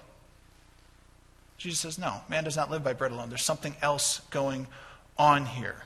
Jesus 1.58 1.80
says, 1.80 1.98
No, 1.98 2.22
man 2.28 2.44
does 2.44 2.58
not 2.58 2.70
live 2.70 2.84
by 2.84 2.94
bread 2.94 3.12
alone. 3.12 3.30
There's 3.30 3.44
something 3.44 3.76
else 3.82 4.22
going 4.30 4.68
on 5.18 5.46
here. 5.46 5.84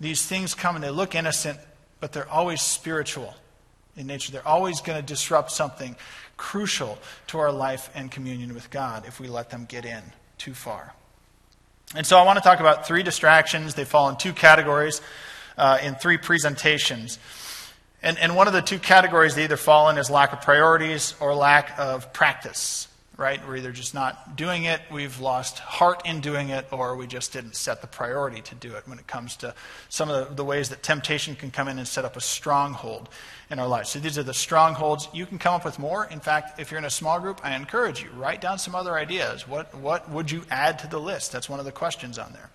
These 0.00 0.24
things 0.26 0.54
come 0.54 0.76
and 0.76 0.84
they 0.84 0.90
look 0.90 1.14
innocent, 1.14 1.58
but 1.98 2.12
they're 2.12 2.28
always 2.28 2.60
spiritual 2.60 3.34
in 3.98 4.06
nature. 4.06 4.32
They're 4.32 4.46
always 4.46 4.80
going 4.80 4.98
to 4.98 5.06
disrupt 5.06 5.50
something 5.50 5.96
crucial 6.36 6.98
to 7.28 7.38
our 7.38 7.52
life 7.52 7.90
and 7.94 8.10
communion 8.10 8.54
with 8.54 8.70
God 8.70 9.06
if 9.06 9.20
we 9.20 9.28
let 9.28 9.50
them 9.50 9.66
get 9.68 9.84
in 9.84 10.02
too 10.38 10.54
far. 10.54 10.94
And 11.94 12.06
so 12.06 12.18
I 12.18 12.22
want 12.22 12.36
to 12.36 12.42
talk 12.42 12.60
about 12.60 12.86
three 12.86 13.02
distractions. 13.02 13.74
They 13.74 13.84
fall 13.84 14.08
in 14.08 14.16
two 14.16 14.32
categories 14.32 15.00
uh, 15.56 15.78
in 15.82 15.94
three 15.94 16.18
presentations. 16.18 17.18
And, 18.02 18.18
and 18.18 18.36
one 18.36 18.46
of 18.46 18.52
the 18.52 18.62
two 18.62 18.78
categories 18.78 19.34
they 19.34 19.44
either 19.44 19.56
fall 19.56 19.88
in 19.90 19.98
is 19.98 20.10
lack 20.10 20.32
of 20.32 20.40
priorities 20.40 21.14
or 21.20 21.34
lack 21.34 21.78
of 21.78 22.12
practice 22.12 22.87
right? 23.18 23.44
We're 23.46 23.56
either 23.56 23.72
just 23.72 23.94
not 23.94 24.36
doing 24.36 24.62
it, 24.62 24.80
we've 24.92 25.18
lost 25.18 25.58
heart 25.58 26.06
in 26.06 26.20
doing 26.20 26.50
it, 26.50 26.66
or 26.70 26.94
we 26.94 27.08
just 27.08 27.32
didn't 27.32 27.56
set 27.56 27.80
the 27.80 27.88
priority 27.88 28.40
to 28.42 28.54
do 28.54 28.74
it 28.76 28.86
when 28.86 29.00
it 29.00 29.08
comes 29.08 29.34
to 29.38 29.54
some 29.88 30.08
of 30.08 30.28
the, 30.28 30.34
the, 30.36 30.44
ways 30.44 30.68
that 30.68 30.84
temptation 30.84 31.34
can 31.34 31.50
come 31.50 31.66
in 31.66 31.78
and 31.78 31.88
set 31.88 32.04
up 32.04 32.16
a 32.16 32.20
stronghold 32.20 33.08
in 33.50 33.58
our 33.58 33.66
lives. 33.66 33.90
So 33.90 33.98
these 33.98 34.18
are 34.18 34.22
the 34.22 34.32
strongholds. 34.32 35.08
You 35.12 35.26
can 35.26 35.38
come 35.38 35.52
up 35.52 35.64
with 35.64 35.80
more. 35.80 36.06
In 36.06 36.20
fact, 36.20 36.60
if 36.60 36.70
you're 36.70 36.78
in 36.78 36.84
a 36.84 36.90
small 36.90 37.18
group, 37.18 37.40
I 37.42 37.56
encourage 37.56 38.00
you, 38.00 38.08
write 38.10 38.40
down 38.40 38.56
some 38.56 38.76
other 38.76 38.94
ideas. 38.94 39.48
What, 39.48 39.74
what 39.74 40.08
would 40.08 40.30
you 40.30 40.44
add 40.48 40.78
to 40.78 40.86
the 40.86 41.00
list? 41.00 41.32
That's 41.32 41.48
one 41.48 41.58
of 41.58 41.66
the 41.66 41.72
questions 41.72 42.20
on 42.20 42.32
there. 42.32 42.50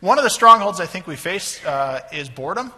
One 0.00 0.18
of 0.18 0.24
the 0.24 0.30
strongholds 0.30 0.80
I 0.80 0.86
think 0.86 1.06
we 1.06 1.14
face 1.14 1.64
uh, 1.64 2.00
is 2.12 2.28
boredom 2.28 2.72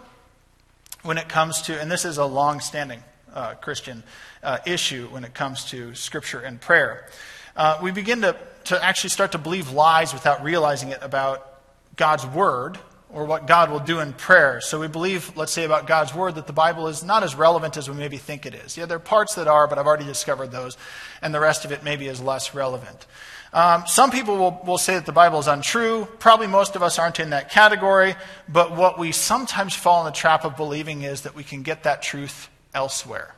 when 1.01 1.17
it 1.17 1.27
comes 1.27 1.63
to, 1.63 1.81
and 1.81 1.89
this 1.89 2.05
is 2.05 2.19
a 2.19 2.25
long 2.25 2.59
standing 2.59 3.01
uh, 3.37 3.53
Christian 3.55 4.03
uh, 4.41 4.57
issue 4.65 5.07
when 5.09 5.23
it 5.23 5.33
comes 5.33 5.65
to 5.65 5.93
Scripture 5.93 6.39
and 6.39 6.59
prayer. 6.59 7.07
Uh, 7.55 7.77
we 7.81 7.91
begin 7.91 8.21
to, 8.21 8.35
to 8.65 8.83
actually 8.83 9.11
start 9.11 9.31
to 9.33 9.37
believe 9.37 9.71
lies 9.71 10.11
without 10.13 10.43
realizing 10.43 10.89
it 10.89 10.99
about 11.01 11.61
God's 11.95 12.25
Word 12.25 12.79
or 13.09 13.25
what 13.25 13.47
God 13.47 13.71
will 13.71 13.79
do 13.79 13.99
in 13.99 14.11
prayer. 14.13 14.59
So 14.59 14.79
we 14.79 14.87
believe, 14.87 15.37
let's 15.37 15.51
say, 15.51 15.63
about 15.63 15.87
God's 15.87 16.13
Word 16.13 16.35
that 16.35 16.47
the 16.47 16.53
Bible 16.53 16.87
is 16.87 17.03
not 17.03 17.23
as 17.23 17.35
relevant 17.35 17.77
as 17.77 17.89
we 17.89 17.95
maybe 17.95 18.17
think 18.17 18.45
it 18.45 18.53
is. 18.53 18.75
Yeah, 18.75 18.85
there 18.85 18.97
are 18.97 18.99
parts 18.99 19.35
that 19.35 19.47
are, 19.47 19.67
but 19.67 19.77
I've 19.77 19.87
already 19.87 20.05
discovered 20.05 20.51
those, 20.51 20.75
and 21.21 21.33
the 21.33 21.39
rest 21.39 21.63
of 21.63 21.71
it 21.71 21.83
maybe 21.83 22.07
is 22.07 22.19
less 22.19 22.55
relevant. 22.55 23.05
Um, 23.53 23.83
some 23.87 24.11
people 24.11 24.37
will, 24.37 24.61
will 24.65 24.77
say 24.77 24.95
that 24.95 25.05
the 25.05 25.13
Bible 25.13 25.39
is 25.39 25.47
untrue. 25.47 26.05
Probably 26.19 26.47
most 26.47 26.75
of 26.75 26.83
us 26.83 26.99
aren't 26.99 27.19
in 27.19 27.29
that 27.29 27.49
category, 27.49 28.15
but 28.49 28.75
what 28.75 28.99
we 28.99 29.11
sometimes 29.13 29.73
fall 29.73 30.01
in 30.01 30.05
the 30.05 30.17
trap 30.17 30.43
of 30.43 30.57
believing 30.57 31.03
is 31.03 31.21
that 31.21 31.33
we 31.33 31.43
can 31.43 31.61
get 31.61 31.83
that 31.83 32.01
truth 32.01 32.49
elsewhere. 32.73 33.33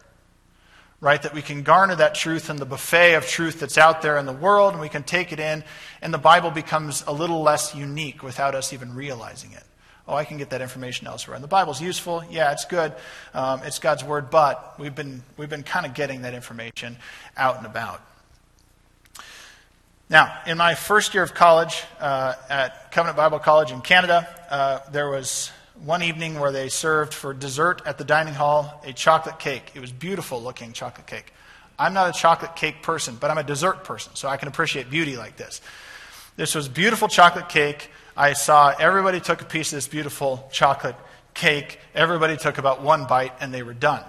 Right? 1.01 1.21
That 1.21 1.33
we 1.33 1.41
can 1.41 1.63
garner 1.63 1.95
that 1.95 2.13
truth 2.13 2.49
in 2.49 2.57
the 2.57 2.65
buffet 2.65 3.13
of 3.13 3.25
truth 3.25 3.61
that's 3.61 3.77
out 3.77 4.01
there 4.01 4.17
in 4.17 4.25
the 4.25 4.33
world, 4.33 4.73
and 4.73 4.81
we 4.81 4.89
can 4.89 5.03
take 5.03 5.31
it 5.31 5.39
in, 5.39 5.63
and 6.01 6.13
the 6.13 6.17
Bible 6.17 6.51
becomes 6.51 7.03
a 7.07 7.13
little 7.13 7.41
less 7.41 7.73
unique 7.73 8.21
without 8.21 8.53
us 8.53 8.73
even 8.73 8.93
realizing 8.93 9.53
it. 9.53 9.63
Oh, 10.09 10.15
I 10.15 10.25
can 10.25 10.37
get 10.37 10.49
that 10.49 10.61
information 10.61 11.05
elsewhere. 11.05 11.35
And 11.35 11.43
the 11.43 11.47
Bible's 11.47 11.79
useful. 11.79 12.23
Yeah, 12.31 12.51
it's 12.51 12.65
good. 12.65 12.93
Um, 13.33 13.61
it's 13.63 13.77
God's 13.77 14.03
Word, 14.03 14.31
but 14.31 14.73
we've 14.79 14.95
been, 14.95 15.21
we've 15.37 15.49
been 15.49 15.61
kind 15.61 15.85
of 15.85 15.93
getting 15.93 16.23
that 16.23 16.33
information 16.33 16.97
out 17.37 17.57
and 17.57 17.65
about. 17.67 18.01
Now, 20.09 20.39
in 20.47 20.57
my 20.57 20.73
first 20.73 21.13
year 21.13 21.21
of 21.21 21.35
college 21.35 21.83
uh, 21.99 22.33
at 22.49 22.91
Covenant 22.91 23.15
Bible 23.15 23.37
College 23.37 23.71
in 23.71 23.81
Canada, 23.81 24.27
uh, 24.49 24.79
there 24.91 25.07
was 25.07 25.51
one 25.83 26.03
evening 26.03 26.39
where 26.39 26.51
they 26.51 26.69
served 26.69 27.13
for 27.13 27.33
dessert 27.33 27.81
at 27.85 27.97
the 27.97 28.03
dining 28.03 28.33
hall 28.33 28.81
a 28.85 28.93
chocolate 28.93 29.39
cake. 29.39 29.71
It 29.75 29.79
was 29.79 29.91
beautiful 29.91 30.41
looking 30.41 30.73
chocolate 30.73 31.07
cake. 31.07 31.33
I'm 31.77 31.93
not 31.93 32.09
a 32.09 32.19
chocolate 32.19 32.55
cake 32.55 32.83
person, 32.83 33.17
but 33.19 33.31
I'm 33.31 33.37
a 33.37 33.43
dessert 33.43 33.85
person, 33.85 34.13
so 34.15 34.27
I 34.27 34.35
can 34.37 34.49
appreciate 34.49 34.89
beauty 34.89 35.15
like 35.15 35.37
this. 35.37 35.61
This 36.35 36.53
was 36.55 36.67
beautiful 36.67 37.07
chocolate 37.07 37.49
cake. 37.49 37.89
I 38.15 38.33
saw 38.33 38.73
everybody 38.77 39.19
took 39.21 39.41
a 39.41 39.45
piece 39.45 39.71
of 39.71 39.77
this 39.77 39.87
beautiful 39.87 40.49
chocolate 40.51 40.95
cake. 41.33 41.79
Everybody 41.95 42.35
took 42.35 42.57
about 42.57 42.81
one 42.81 43.05
bite 43.05 43.33
and 43.39 43.53
they 43.53 43.63
were 43.63 43.73
done. 43.73 44.03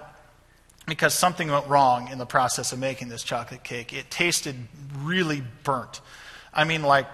Because 0.85 1.13
something 1.13 1.49
went 1.49 1.67
wrong 1.67 2.09
in 2.09 2.17
the 2.17 2.25
process 2.25 2.73
of 2.73 2.79
making 2.79 3.07
this 3.07 3.23
chocolate 3.23 3.63
cake. 3.63 3.93
It 3.93 4.09
tasted 4.09 4.55
really 4.99 5.43
burnt. 5.63 6.01
I 6.53 6.65
mean, 6.65 6.83
like 6.83 7.07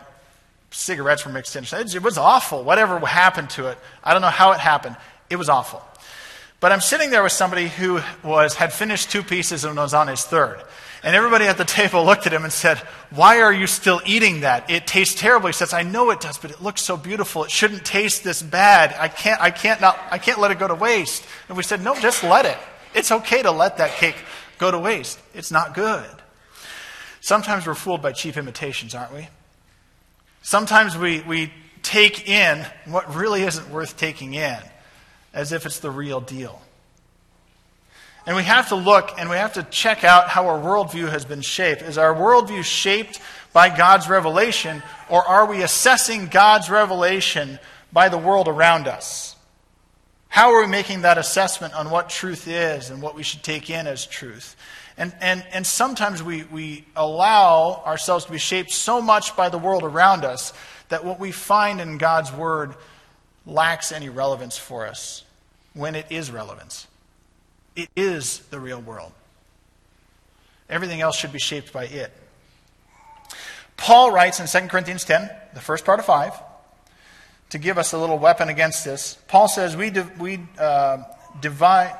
cigarettes 0.77 1.25
were 1.25 1.31
mixed 1.31 1.55
in. 1.55 1.63
It 1.63 2.03
was 2.03 2.17
awful. 2.17 2.63
Whatever 2.63 2.99
happened 2.99 3.49
to 3.51 3.67
it, 3.67 3.77
I 4.03 4.13
don't 4.13 4.21
know 4.21 4.29
how 4.29 4.51
it 4.51 4.59
happened. 4.59 4.95
It 5.29 5.35
was 5.35 5.49
awful. 5.49 5.83
But 6.59 6.71
I'm 6.71 6.81
sitting 6.81 7.09
there 7.09 7.23
with 7.23 7.31
somebody 7.31 7.67
who 7.67 7.99
was, 8.23 8.55
had 8.55 8.73
finished 8.73 9.11
two 9.11 9.23
pieces 9.23 9.63
and 9.63 9.75
was 9.75 9.93
on 9.93 10.07
his 10.07 10.23
third. 10.23 10.61
And 11.03 11.15
everybody 11.15 11.45
at 11.45 11.57
the 11.57 11.65
table 11.65 12.03
looked 12.05 12.25
at 12.25 12.33
him 12.33 12.43
and 12.43 12.51
said, 12.51 12.77
Why 13.11 13.41
are 13.41 13.53
you 13.53 13.67
still 13.67 14.01
eating 14.05 14.41
that? 14.41 14.69
It 14.69 14.87
tastes 14.87 15.19
terrible. 15.19 15.47
He 15.47 15.53
says, 15.53 15.73
I 15.73 15.83
know 15.83 16.09
it 16.09 16.19
does, 16.19 16.37
but 16.37 16.51
it 16.51 16.61
looks 16.61 16.81
so 16.81 16.97
beautiful. 16.97 17.43
It 17.43 17.51
shouldn't 17.51 17.85
taste 17.85 18.23
this 18.23 18.41
bad. 18.41 18.95
I 18.99 19.07
can't, 19.07 19.39
I 19.41 19.51
can't, 19.51 19.79
not, 19.79 19.99
I 20.09 20.17
can't 20.17 20.39
let 20.39 20.51
it 20.51 20.57
go 20.57 20.67
to 20.67 20.75
waste. 20.75 21.23
And 21.47 21.57
we 21.57 21.63
said, 21.63 21.83
No, 21.83 21.95
just 21.95 22.23
let 22.23 22.45
it. 22.45 22.57
It's 22.95 23.11
okay 23.11 23.43
to 23.43 23.51
let 23.51 23.77
that 23.77 23.91
cake 23.91 24.15
go 24.57 24.71
to 24.71 24.79
waste. 24.79 25.19
It's 25.35 25.51
not 25.51 25.75
good. 25.75 26.09
Sometimes 27.21 27.67
we're 27.67 27.75
fooled 27.75 28.01
by 28.01 28.11
cheap 28.11 28.37
imitations, 28.37 28.95
aren't 28.95 29.13
we? 29.13 29.27
Sometimes 30.41 30.97
we, 30.97 31.21
we 31.21 31.51
take 31.83 32.27
in 32.27 32.65
what 32.85 33.13
really 33.15 33.43
isn't 33.43 33.69
worth 33.69 33.97
taking 33.97 34.33
in 34.33 34.59
as 35.33 35.51
if 35.51 35.65
it's 35.65 35.79
the 35.79 35.91
real 35.91 36.19
deal. 36.21 36.61
And 38.25 38.35
we 38.35 38.43
have 38.43 38.69
to 38.69 38.75
look 38.75 39.13
and 39.17 39.29
we 39.29 39.37
have 39.37 39.53
to 39.53 39.63
check 39.63 40.03
out 40.03 40.27
how 40.27 40.47
our 40.47 40.59
worldview 40.59 41.09
has 41.09 41.23
been 41.23 41.41
shaped. 41.41 41.81
Is 41.81 41.97
our 41.97 42.13
worldview 42.13 42.63
shaped 42.63 43.21
by 43.53 43.75
God's 43.75 44.09
revelation, 44.09 44.83
or 45.09 45.25
are 45.25 45.45
we 45.45 45.63
assessing 45.63 46.27
God's 46.27 46.69
revelation 46.69 47.57
by 47.93 48.09
the 48.09 48.17
world 48.17 48.47
around 48.47 48.87
us? 48.87 49.35
How 50.27 50.53
are 50.53 50.61
we 50.61 50.67
making 50.67 51.01
that 51.01 51.17
assessment 51.17 51.73
on 51.73 51.89
what 51.89 52.09
truth 52.09 52.47
is 52.47 52.89
and 52.89 53.01
what 53.01 53.15
we 53.15 53.23
should 53.23 53.43
take 53.43 53.69
in 53.69 53.87
as 53.87 54.05
truth? 54.05 54.55
And, 54.97 55.13
and, 55.21 55.45
and 55.51 55.65
sometimes 55.65 56.23
we, 56.23 56.43
we 56.43 56.85
allow 56.95 57.83
ourselves 57.85 58.25
to 58.25 58.31
be 58.31 58.39
shaped 58.39 58.71
so 58.71 59.01
much 59.01 59.35
by 59.35 59.49
the 59.49 59.57
world 59.57 59.83
around 59.83 60.25
us 60.25 60.53
that 60.89 61.05
what 61.05 61.19
we 61.19 61.31
find 61.31 61.79
in 61.79 61.97
God's 61.97 62.31
Word 62.31 62.73
lacks 63.45 63.91
any 63.91 64.09
relevance 64.09 64.57
for 64.57 64.87
us 64.87 65.23
when 65.73 65.93
it 65.93 66.07
is 66.09 66.31
relevance. 66.31 66.87
It 67.75 67.89
is 67.95 68.39
the 68.49 68.59
real 68.59 68.81
world. 68.81 69.11
Everything 70.67 71.01
else 71.01 71.15
should 71.15 71.31
be 71.31 71.39
shaped 71.39 71.71
by 71.71 71.85
it. 71.85 72.11
Paul 73.77 74.11
writes 74.11 74.39
in 74.39 74.47
2 74.47 74.67
Corinthians 74.67 75.05
10, 75.05 75.29
the 75.53 75.61
first 75.61 75.85
part 75.85 75.99
of 75.99 76.05
5, 76.05 76.33
to 77.51 77.59
give 77.59 77.77
us 77.77 77.93
a 77.93 77.99
little 77.99 78.17
weapon 78.17 78.49
against 78.49 78.83
this. 78.83 79.17
Paul 79.27 79.47
says, 79.47 79.77
We, 79.77 79.91
de- 79.91 80.09
we 80.19 80.39
uh, 80.57 81.03
divide, 81.39 81.95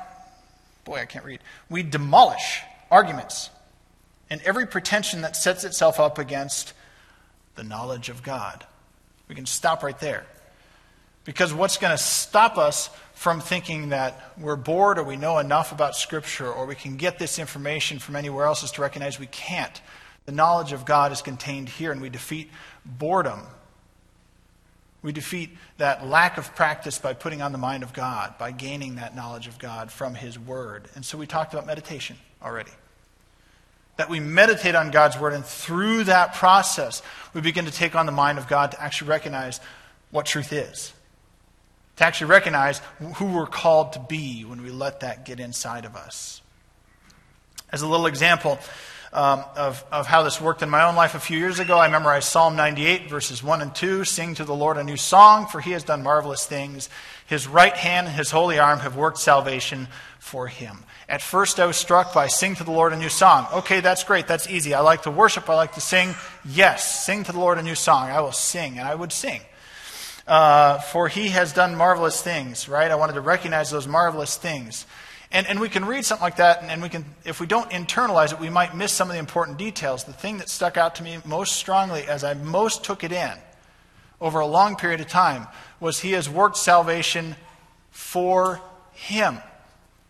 boy, 0.84 0.96
I 0.96 1.06
can't 1.06 1.24
read. 1.24 1.40
We 1.70 1.84
demolish 1.84 2.62
arguments 2.92 3.50
and 4.30 4.42
every 4.42 4.66
pretension 4.66 5.22
that 5.22 5.36
sets 5.36 5.64
itself 5.64 6.00
up 6.00 6.18
against 6.18 6.74
the 7.56 7.64
knowledge 7.64 8.10
of 8.10 8.24
God. 8.24 8.66
We 9.28 9.36
can 9.36 9.46
stop 9.46 9.84
right 9.84 10.00
there. 10.00 10.26
Because 11.24 11.54
what's 11.54 11.78
going 11.78 11.92
to 11.92 12.02
stop 12.02 12.58
us 12.58 12.90
from 13.14 13.42
thinking 13.42 13.90
that 13.90 14.32
we're 14.38 14.56
bored 14.56 14.98
or 14.98 15.04
we 15.04 15.18
know 15.18 15.40
enough 15.40 15.72
about 15.72 15.96
Scripture 15.96 16.50
or 16.50 16.66
we 16.66 16.76
can 16.76 16.96
get 16.96 17.20
this 17.20 17.38
information 17.38 18.00
from 18.00 18.16
anywhere 18.16 18.46
else 18.46 18.64
is 18.64 18.72
to 18.72 18.82
recognize 18.82 19.20
we 19.20 19.28
can't. 19.28 19.82
The 20.26 20.32
knowledge 20.32 20.72
of 20.72 20.86
God 20.86 21.12
is 21.12 21.22
contained 21.22 21.70
here, 21.70 21.92
and 21.92 22.02
we 22.02 22.10
defeat 22.10 22.52
boredom. 22.86 23.42
We 25.02 25.12
defeat 25.12 25.58
that 25.78 26.06
lack 26.06 26.38
of 26.38 26.54
practice 26.54 26.98
by 27.00 27.14
putting 27.14 27.42
on 27.42 27.54
the 27.54 27.58
mind 27.58 27.84
of 27.84 27.94
God, 27.94 28.38
by 28.38 28.52
gaining 28.52 28.96
that 28.96 29.16
knowledge 29.16 29.48
of 29.48 29.58
God 29.58 29.90
from 29.92 30.16
His 30.16 30.38
Word. 30.38 30.90
And 30.96 31.06
so 31.06 31.18
we 31.18 31.28
talked 31.28 31.54
about 31.54 31.66
meditation 31.66 32.18
already. 32.42 32.72
That 33.98 34.10
we 34.10 34.20
meditate 34.20 34.76
on 34.76 34.92
God's 34.92 35.20
Word, 35.20 35.34
and 35.34 35.46
through 35.46 36.06
that 36.06 36.36
process, 36.36 37.02
we 37.34 37.42
begin 37.42 37.66
to 37.66 37.72
take 37.72 37.96
on 37.96 38.06
the 38.06 38.12
mind 38.12 38.38
of 38.38 38.48
God 38.48 38.72
to 38.72 38.82
actually 38.82 39.10
recognize 39.10 39.60
what 40.12 40.26
truth 40.26 40.54
is. 40.54 40.94
To 41.98 42.06
actually 42.06 42.30
recognize 42.30 42.80
who 43.16 43.26
we're 43.26 43.48
called 43.48 43.94
to 43.94 44.00
be 44.00 44.44
when 44.46 44.62
we 44.62 44.70
let 44.70 45.00
that 45.00 45.26
get 45.26 45.40
inside 45.40 45.86
of 45.86 45.96
us. 45.96 46.42
As 47.72 47.82
a 47.82 47.88
little 47.88 48.06
example, 48.06 48.60
um, 49.14 49.44
of, 49.56 49.84
of 49.92 50.06
how 50.06 50.24
this 50.24 50.42
worked 50.42 50.62
in 50.62 50.70
my 50.70 50.84
own 50.84 50.96
life 50.96 51.16
a 51.16 51.20
few 51.20 51.38
years 51.38 51.60
ago. 51.60 51.80
I 51.80 51.88
memorized 51.88 52.28
Psalm 52.28 52.56
98, 52.56 53.10
verses 53.10 53.42
1 53.42 53.62
and 53.62 53.74
2 53.74 54.06
Sing 54.06 54.36
to 54.36 54.44
the 54.44 54.56
Lord 54.56 54.78
a 54.78 54.84
new 54.84 54.98
song, 54.98 55.48
for 55.48 55.62
he 55.62 55.72
has 55.72 55.84
done 55.84 56.04
marvelous 56.04 56.46
things. 56.46 56.90
His 57.28 57.46
right 57.46 57.76
hand 57.76 58.08
and 58.08 58.16
his 58.16 58.32
holy 58.32 58.58
arm 58.58 58.80
have 58.80 58.96
worked 58.96 59.20
salvation 59.20 59.90
for 60.18 60.48
him. 60.48 60.78
At 61.10 61.22
first, 61.22 61.60
I 61.60 61.66
was 61.66 61.76
struck 61.76 62.14
by 62.14 62.28
sing 62.28 62.56
to 62.56 62.64
the 62.64 62.72
Lord 62.72 62.94
a 62.94 62.98
new 62.98 63.10
song. 63.10 63.48
Okay, 63.54 63.82
that's 63.82 64.06
great. 64.06 64.28
That's 64.28 64.50
easy. 64.50 64.74
I 64.74 64.80
like 64.80 65.04
to 65.04 65.12
worship. 65.12 65.50
I 65.50 65.56
like 65.56 65.74
to 65.74 65.82
sing. 65.82 66.16
Yes, 66.46 67.06
sing 67.06 67.26
to 67.26 67.34
the 67.34 67.40
Lord 67.40 67.58
a 67.58 67.62
new 67.62 67.76
song. 67.76 68.10
I 68.10 68.22
will 68.22 68.32
sing, 68.32 68.80
and 68.80 68.88
I 68.88 68.96
would 68.96 69.12
sing. 69.12 69.42
Uh, 70.26 70.80
for 70.80 71.10
he 71.10 71.28
has 71.30 71.52
done 71.52 71.76
marvelous 71.76 72.22
things, 72.22 72.70
right? 72.70 72.90
I 72.90 72.96
wanted 72.96 73.14
to 73.14 73.22
recognize 73.22 73.72
those 73.72 73.88
marvelous 73.88 74.38
things. 74.38 74.86
And, 75.30 75.48
and 75.48 75.60
we 75.60 75.68
can 75.68 75.84
read 75.84 76.06
something 76.06 76.24
like 76.24 76.38
that, 76.38 76.62
and, 76.62 76.72
and 76.72 76.82
we 76.82 76.88
can, 76.88 77.04
if 77.26 77.42
we 77.42 77.48
don't 77.48 77.70
internalize 77.72 78.32
it, 78.32 78.40
we 78.40 78.50
might 78.50 78.74
miss 78.74 78.94
some 78.94 79.10
of 79.10 79.14
the 79.14 79.20
important 79.20 79.58
details. 79.58 80.06
The 80.06 80.14
thing 80.14 80.38
that 80.38 80.48
stuck 80.48 80.78
out 80.78 80.96
to 80.96 81.04
me 81.04 81.18
most 81.26 81.58
strongly 81.58 82.04
as 82.04 82.24
I 82.24 82.36
most 82.36 82.86
took 82.86 83.04
it 83.04 83.12
in 83.12 83.32
over 84.20 84.40
a 84.40 84.48
long 84.48 84.76
period 84.76 85.00
of 85.00 85.08
time 85.08 85.48
was 85.80 86.00
he 86.00 86.14
has 86.14 86.30
worked 86.30 86.58
salvation 86.58 87.36
for 87.92 88.62
him 88.94 89.38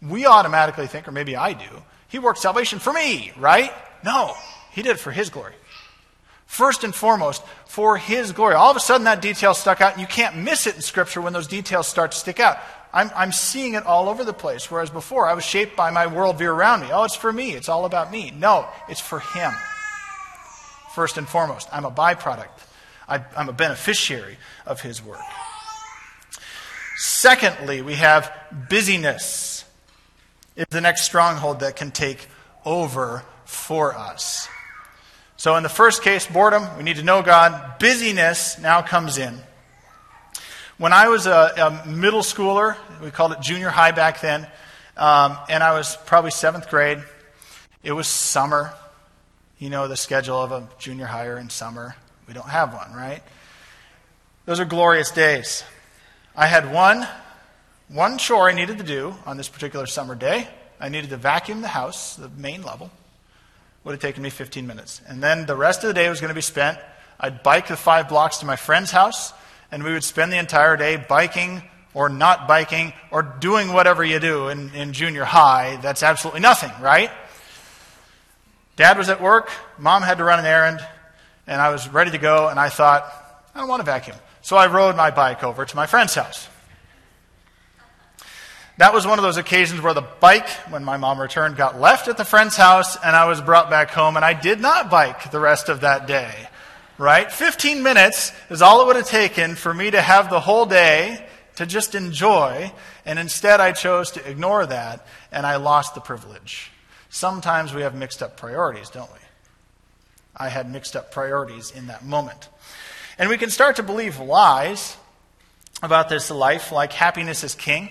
we 0.01 0.25
automatically 0.25 0.87
think, 0.87 1.07
or 1.07 1.11
maybe 1.11 1.35
I 1.35 1.53
do, 1.53 1.83
he 2.07 2.19
worked 2.19 2.39
salvation 2.39 2.79
for 2.79 2.93
me, 2.93 3.31
right? 3.37 3.71
No, 4.03 4.33
he 4.71 4.81
did 4.81 4.91
it 4.91 4.99
for 4.99 5.11
his 5.11 5.29
glory. 5.29 5.55
First 6.45 6.83
and 6.83 6.95
foremost, 6.95 7.43
for 7.65 7.97
his 7.97 8.31
glory. 8.31 8.55
All 8.55 8.71
of 8.71 8.77
a 8.77 8.79
sudden, 8.79 9.03
that 9.05 9.21
detail 9.21 9.53
stuck 9.53 9.81
out, 9.81 9.93
and 9.93 10.01
you 10.01 10.07
can't 10.07 10.37
miss 10.37 10.65
it 10.65 10.75
in 10.75 10.81
Scripture 10.81 11.19
when 11.19 11.33
those 11.33 11.47
details 11.47 11.87
start 11.87 12.11
to 12.11 12.17
stick 12.17 12.39
out. 12.39 12.57
I'm, 12.93 13.11
I'm 13.15 13.31
seeing 13.33 13.73
it 13.73 13.85
all 13.85 14.07
over 14.07 14.23
the 14.23 14.33
place, 14.33 14.71
whereas 14.71 14.89
before 14.89 15.27
I 15.27 15.33
was 15.33 15.43
shaped 15.43 15.75
by 15.75 15.91
my 15.91 16.05
worldview 16.05 16.47
around 16.47 16.81
me. 16.81 16.87
Oh, 16.91 17.03
it's 17.03 17.15
for 17.15 17.33
me, 17.33 17.51
it's 17.51 17.67
all 17.67 17.83
about 17.83 18.11
me. 18.11 18.31
No, 18.31 18.67
it's 18.87 19.01
for 19.01 19.19
him. 19.19 19.51
First 20.95 21.17
and 21.17 21.27
foremost, 21.27 21.67
I'm 21.71 21.85
a 21.85 21.91
byproduct, 21.91 22.47
I, 23.07 23.23
I'm 23.35 23.49
a 23.49 23.53
beneficiary 23.53 24.37
of 24.65 24.81
his 24.81 25.03
work. 25.03 25.21
Secondly, 26.97 27.81
we 27.81 27.95
have 27.95 28.31
busyness 28.69 29.63
is 30.55 30.65
the 30.69 30.81
next 30.81 31.03
stronghold 31.03 31.59
that 31.59 31.75
can 31.75 31.91
take 31.91 32.27
over 32.65 33.23
for 33.45 33.95
us. 33.95 34.49
So, 35.37 35.55
in 35.55 35.63
the 35.63 35.69
first 35.69 36.01
case, 36.01 36.25
boredom, 36.25 36.65
we 36.77 36.83
need 36.83 36.95
to 36.95 37.03
know 37.03 37.21
God. 37.21 37.77
Busyness 37.77 38.59
now 38.59 38.81
comes 38.81 39.19
in. 39.19 39.37
When 40.79 40.93
I 40.93 41.09
was 41.09 41.27
a, 41.27 41.83
a 41.85 41.87
middle 41.87 42.21
schooler, 42.21 42.75
we 43.01 43.11
called 43.11 43.33
it 43.33 43.41
junior 43.41 43.69
high 43.69 43.91
back 43.91 44.19
then, 44.21 44.47
um, 44.97 45.37
and 45.47 45.63
I 45.63 45.73
was 45.73 45.95
probably 46.07 46.31
seventh 46.31 46.69
grade, 46.69 47.03
it 47.83 47.91
was 47.91 48.07
summer. 48.07 48.73
You 49.59 49.69
know 49.69 49.87
the 49.87 49.95
schedule 49.95 50.41
of 50.41 50.51
a 50.51 50.67
junior 50.79 51.05
higher 51.05 51.37
in 51.37 51.49
summer. 51.49 51.95
We 52.27 52.33
don't 52.33 52.49
have 52.49 52.73
one, 52.73 52.93
right? 52.93 53.21
Those 54.45 54.59
are 54.59 54.65
glorious 54.65 55.11
days. 55.11 55.63
I 56.35 56.47
had 56.47 56.71
one 56.71 57.07
one 57.89 58.17
chore 58.17 58.49
I 58.49 58.53
needed 58.53 58.79
to 58.79 58.83
do 58.83 59.15
on 59.25 59.37
this 59.37 59.47
particular 59.47 59.85
summer 59.85 60.13
day. 60.13 60.49
I 60.77 60.89
needed 60.89 61.09
to 61.11 61.17
vacuum 61.17 61.61
the 61.61 61.69
house, 61.69 62.17
the 62.17 62.27
main 62.27 62.61
level. 62.61 62.91
Would 63.85 63.93
have 63.93 64.01
taken 64.01 64.21
me 64.21 64.29
15 64.29 64.67
minutes. 64.67 65.01
And 65.07 65.23
then 65.23 65.45
the 65.45 65.55
rest 65.55 65.83
of 65.83 65.87
the 65.87 65.93
day 65.93 66.09
was 66.09 66.19
going 66.19 66.27
to 66.29 66.35
be 66.35 66.41
spent. 66.41 66.77
I'd 67.17 67.43
bike 67.43 67.69
the 67.69 67.77
five 67.77 68.09
blocks 68.09 68.39
to 68.39 68.45
my 68.45 68.57
friend's 68.57 68.91
house, 68.91 69.31
and 69.71 69.85
we 69.85 69.93
would 69.93 70.03
spend 70.03 70.33
the 70.33 70.37
entire 70.37 70.75
day 70.75 70.97
biking 70.97 71.63
or 71.93 72.09
not 72.09 72.45
biking 72.45 72.91
or 73.09 73.23
doing 73.23 73.71
whatever 73.71 74.03
you 74.03 74.19
do 74.19 74.49
in, 74.49 74.75
in 74.75 74.91
junior 74.91 75.23
high. 75.23 75.77
That's 75.81 76.03
absolutely 76.03 76.41
nothing, 76.41 76.71
right? 76.81 77.09
Dad 78.75 78.97
was 78.97 79.07
at 79.07 79.21
work, 79.21 79.49
mom 79.79 80.03
had 80.03 80.17
to 80.17 80.25
run 80.25 80.39
an 80.39 80.45
errand, 80.45 80.85
and 81.47 81.61
I 81.61 81.69
was 81.69 81.87
ready 81.89 82.11
to 82.11 82.17
go, 82.17 82.49
and 82.49 82.59
I 82.59 82.69
thought, 82.69 83.03
I 83.55 83.59
don't 83.59 83.69
want 83.69 83.79
to 83.79 83.85
vacuum. 83.85 84.17
So 84.41 84.55
I 84.55 84.67
rode 84.67 84.95
my 84.95 85.11
bike 85.11 85.43
over 85.43 85.65
to 85.65 85.75
my 85.75 85.87
friend's 85.87 86.13
house. 86.13 86.47
That 88.77 88.93
was 88.93 89.07
one 89.07 89.17
of 89.17 89.23
those 89.23 89.37
occasions 89.37 89.81
where 89.81 89.95
the 89.95 90.05
bike, 90.19 90.47
when 90.69 90.83
my 90.83 90.97
mom 90.97 91.19
returned, 91.19 91.57
got 91.57 91.79
left 91.79 92.07
at 92.07 92.17
the 92.17 92.25
friend's 92.25 92.55
house 92.55 92.95
and 92.95 93.15
I 93.15 93.25
was 93.25 93.41
brought 93.41 93.71
back 93.71 93.89
home 93.89 94.15
and 94.15 94.23
I 94.23 94.33
did 94.33 94.61
not 94.61 94.91
bike 94.91 95.31
the 95.31 95.39
rest 95.39 95.67
of 95.67 95.81
that 95.81 96.05
day. 96.05 96.31
Right? 96.99 97.31
15 97.31 97.81
minutes 97.81 98.31
is 98.49 98.61
all 98.61 98.83
it 98.83 98.87
would 98.87 98.95
have 98.95 99.07
taken 99.07 99.55
for 99.55 99.73
me 99.73 99.89
to 99.89 100.01
have 100.01 100.29
the 100.29 100.39
whole 100.39 100.65
day 100.65 101.27
to 101.55 101.65
just 101.65 101.95
enjoy, 101.95 102.71
and 103.03 103.17
instead 103.17 103.59
I 103.59 103.71
chose 103.71 104.11
to 104.11 104.29
ignore 104.29 104.65
that 104.67 105.05
and 105.31 105.45
I 105.45 105.55
lost 105.55 105.95
the 105.95 106.01
privilege. 106.01 106.71
Sometimes 107.09 107.73
we 107.73 107.81
have 107.81 107.95
mixed 107.95 108.21
up 108.21 108.37
priorities, 108.37 108.91
don't 108.91 109.11
we? 109.11 109.19
I 110.37 110.49
had 110.49 110.71
mixed 110.71 110.95
up 110.95 111.11
priorities 111.11 111.71
in 111.71 111.87
that 111.87 112.05
moment. 112.05 112.47
And 113.17 113.29
we 113.29 113.37
can 113.37 113.49
start 113.49 113.75
to 113.77 113.83
believe 113.83 114.19
lies 114.19 114.95
about 115.81 116.07
this 116.07 116.29
life, 116.31 116.71
like 116.71 116.93
happiness 116.93 117.43
is 117.43 117.55
king 117.55 117.89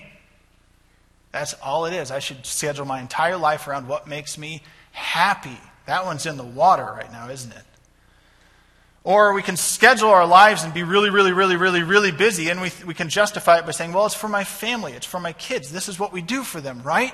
that's 1.37 1.53
all 1.55 1.85
it 1.85 1.93
is. 1.93 2.11
I 2.11 2.19
should 2.19 2.45
schedule 2.45 2.85
my 2.85 2.99
entire 2.99 3.37
life 3.37 3.67
around 3.67 3.87
what 3.87 4.07
makes 4.07 4.37
me 4.37 4.61
happy. 4.91 5.57
That 5.85 6.05
one's 6.05 6.25
in 6.25 6.37
the 6.37 6.43
water 6.43 6.83
right 6.83 7.11
now, 7.11 7.29
isn't 7.29 7.51
it? 7.51 7.63
Or 9.03 9.33
we 9.33 9.41
can 9.41 9.55
schedule 9.55 10.09
our 10.09 10.25
lives 10.25 10.63
and 10.63 10.73
be 10.73 10.83
really, 10.83 11.09
really, 11.09 11.31
really, 11.31 11.55
really, 11.55 11.83
really 11.83 12.11
busy, 12.11 12.49
and 12.49 12.59
we, 12.61 12.71
we 12.85 12.93
can 12.93 13.07
justify 13.07 13.59
it 13.59 13.65
by 13.65 13.71
saying, 13.71 13.93
well, 13.93 14.05
it's 14.05 14.15
for 14.15 14.27
my 14.27 14.43
family, 14.43 14.93
it's 14.93 15.05
for 15.05 15.19
my 15.19 15.31
kids. 15.31 15.71
This 15.71 15.87
is 15.87 15.97
what 15.97 16.11
we 16.11 16.21
do 16.21 16.43
for 16.43 16.59
them, 16.59 16.81
right? 16.83 17.13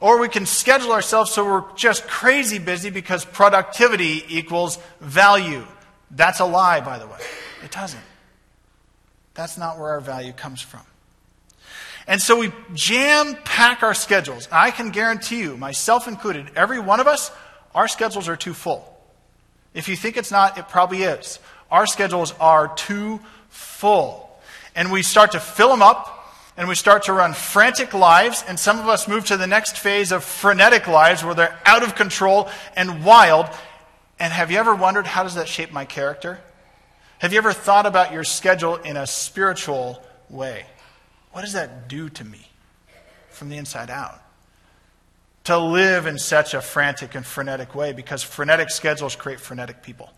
Or 0.00 0.20
we 0.20 0.28
can 0.28 0.46
schedule 0.46 0.92
ourselves 0.92 1.32
so 1.32 1.44
we're 1.44 1.74
just 1.74 2.06
crazy 2.06 2.58
busy 2.58 2.90
because 2.90 3.24
productivity 3.24 4.24
equals 4.28 4.78
value. 5.00 5.64
That's 6.10 6.40
a 6.40 6.44
lie, 6.44 6.80
by 6.80 6.98
the 6.98 7.06
way. 7.06 7.18
It 7.64 7.72
doesn't. 7.72 8.00
That's 9.34 9.58
not 9.58 9.78
where 9.78 9.90
our 9.90 10.00
value 10.00 10.32
comes 10.32 10.60
from. 10.60 10.82
And 12.06 12.22
so 12.22 12.38
we 12.38 12.52
jam 12.74 13.36
pack 13.44 13.82
our 13.82 13.92
schedules. 13.92 14.48
I 14.50 14.70
can 14.70 14.90
guarantee 14.90 15.40
you, 15.40 15.56
myself 15.56 16.08
included, 16.08 16.50
every 16.56 16.80
one 16.80 17.00
of 17.00 17.06
us, 17.06 17.30
our 17.74 17.86
schedules 17.86 18.28
are 18.28 18.36
too 18.36 18.54
full. 18.54 18.98
If 19.74 19.88
you 19.88 19.96
think 19.96 20.16
it's 20.16 20.30
not, 20.30 20.56
it 20.56 20.68
probably 20.68 21.02
is. 21.02 21.38
Our 21.70 21.86
schedules 21.86 22.32
are 22.40 22.74
too 22.74 23.20
full. 23.50 24.30
And 24.74 24.90
we 24.90 25.02
start 25.02 25.32
to 25.32 25.40
fill 25.40 25.68
them 25.68 25.82
up, 25.82 26.17
and 26.58 26.68
we 26.68 26.74
start 26.74 27.04
to 27.04 27.12
run 27.12 27.34
frantic 27.34 27.94
lives, 27.94 28.44
and 28.48 28.58
some 28.58 28.80
of 28.80 28.88
us 28.88 29.06
move 29.06 29.24
to 29.26 29.36
the 29.36 29.46
next 29.46 29.78
phase 29.78 30.10
of 30.10 30.24
frenetic 30.24 30.88
lives 30.88 31.22
where 31.22 31.34
they're 31.34 31.56
out 31.64 31.84
of 31.84 31.94
control 31.94 32.50
and 32.74 33.04
wild. 33.04 33.46
And 34.18 34.32
have 34.32 34.50
you 34.50 34.58
ever 34.58 34.74
wondered 34.74 35.06
how 35.06 35.22
does 35.22 35.36
that 35.36 35.46
shape 35.46 35.70
my 35.70 35.84
character? 35.84 36.40
Have 37.20 37.32
you 37.32 37.38
ever 37.38 37.52
thought 37.52 37.86
about 37.86 38.12
your 38.12 38.24
schedule 38.24 38.74
in 38.74 38.96
a 38.96 39.06
spiritual 39.06 40.02
way? 40.28 40.66
What 41.30 41.42
does 41.42 41.52
that 41.52 41.86
do 41.88 42.08
to 42.08 42.24
me 42.24 42.50
from 43.28 43.50
the 43.50 43.56
inside 43.56 43.88
out? 43.88 44.20
To 45.44 45.58
live 45.58 46.06
in 46.06 46.18
such 46.18 46.54
a 46.54 46.60
frantic 46.60 47.14
and 47.14 47.24
frenetic 47.24 47.76
way 47.76 47.92
because 47.92 48.24
frenetic 48.24 48.70
schedules 48.70 49.14
create 49.14 49.38
frenetic 49.38 49.80
people. 49.84 50.10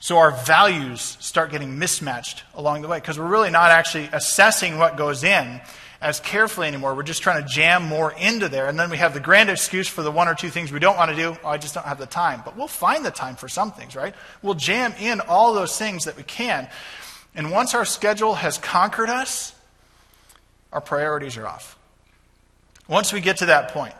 So 0.00 0.16
our 0.16 0.30
values 0.30 1.18
start 1.20 1.50
getting 1.50 1.78
mismatched 1.78 2.42
along 2.54 2.80
the 2.80 2.88
way 2.88 2.98
because 2.98 3.18
we're 3.18 3.28
really 3.28 3.50
not 3.50 3.70
actually 3.70 4.08
assessing 4.12 4.78
what 4.78 4.96
goes 4.96 5.22
in 5.22 5.60
as 6.00 6.20
carefully 6.20 6.66
anymore. 6.66 6.94
We're 6.94 7.02
just 7.02 7.22
trying 7.22 7.42
to 7.42 7.46
jam 7.46 7.84
more 7.84 8.12
into 8.12 8.48
there. 8.48 8.66
And 8.66 8.80
then 8.80 8.88
we 8.88 8.96
have 8.96 9.12
the 9.12 9.20
grand 9.20 9.50
excuse 9.50 9.88
for 9.88 10.02
the 10.02 10.10
one 10.10 10.26
or 10.26 10.34
two 10.34 10.48
things 10.48 10.72
we 10.72 10.78
don't 10.78 10.96
want 10.96 11.10
to 11.10 11.16
do. 11.16 11.36
Oh, 11.44 11.48
I 11.48 11.58
just 11.58 11.74
don't 11.74 11.84
have 11.84 11.98
the 11.98 12.06
time. 12.06 12.40
But 12.44 12.56
we'll 12.56 12.66
find 12.66 13.04
the 13.04 13.10
time 13.10 13.36
for 13.36 13.46
some 13.46 13.72
things, 13.72 13.94
right? 13.94 14.14
We'll 14.40 14.54
jam 14.54 14.94
in 14.98 15.20
all 15.20 15.52
those 15.52 15.76
things 15.78 16.06
that 16.06 16.16
we 16.16 16.22
can. 16.22 16.70
And 17.34 17.50
once 17.50 17.74
our 17.74 17.84
schedule 17.84 18.36
has 18.36 18.56
conquered 18.56 19.10
us, 19.10 19.54
our 20.72 20.80
priorities 20.80 21.36
are 21.36 21.46
off. 21.46 21.76
Once 22.88 23.12
we 23.12 23.20
get 23.20 23.36
to 23.36 23.46
that 23.46 23.68
point, 23.68 23.94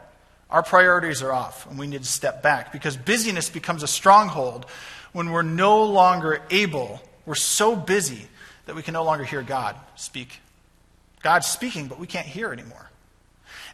our 0.50 0.62
priorities 0.62 1.22
are 1.22 1.32
off 1.32 1.68
and 1.68 1.78
we 1.78 1.86
need 1.86 2.02
to 2.02 2.08
step 2.08 2.42
back 2.42 2.72
because 2.72 2.96
busyness 2.96 3.48
becomes 3.48 3.82
a 3.82 3.86
stronghold 3.86 4.66
when 5.12 5.30
we're 5.30 5.42
no 5.42 5.84
longer 5.84 6.42
able, 6.50 7.00
we're 7.26 7.34
so 7.34 7.74
busy 7.74 8.26
that 8.66 8.76
we 8.76 8.82
can 8.82 8.94
no 8.94 9.04
longer 9.04 9.24
hear 9.24 9.42
God 9.42 9.76
speak. 9.96 10.40
God's 11.22 11.46
speaking, 11.46 11.88
but 11.88 11.98
we 11.98 12.06
can't 12.06 12.26
hear 12.26 12.52
anymore. 12.52 12.90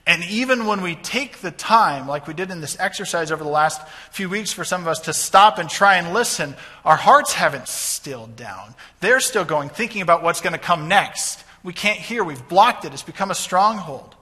And 0.06 0.24
even 0.24 0.66
when 0.66 0.82
we 0.82 0.94
take 0.94 1.38
the 1.38 1.50
time, 1.50 2.06
like 2.06 2.26
we 2.26 2.34
did 2.34 2.50
in 2.50 2.60
this 2.60 2.78
exercise 2.78 3.32
over 3.32 3.42
the 3.42 3.50
last 3.50 3.86
few 4.12 4.28
weeks 4.28 4.52
for 4.52 4.64
some 4.64 4.80
of 4.80 4.88
us, 4.88 5.00
to 5.00 5.12
stop 5.12 5.58
and 5.58 5.68
try 5.68 5.96
and 5.96 6.14
listen, 6.14 6.54
our 6.84 6.96
hearts 6.96 7.32
haven't 7.32 7.68
stilled 7.68 8.36
down. 8.36 8.74
They're 9.00 9.20
still 9.20 9.44
going, 9.44 9.68
thinking 9.68 10.02
about 10.02 10.22
what's 10.22 10.40
going 10.40 10.52
to 10.52 10.58
come 10.58 10.88
next. 10.88 11.44
We 11.64 11.72
can't 11.72 11.98
hear. 11.98 12.22
We've 12.22 12.48
blocked 12.48 12.84
it. 12.84 12.92
It's 12.92 13.02
become 13.02 13.32
a 13.32 13.34
stronghold 13.34 14.15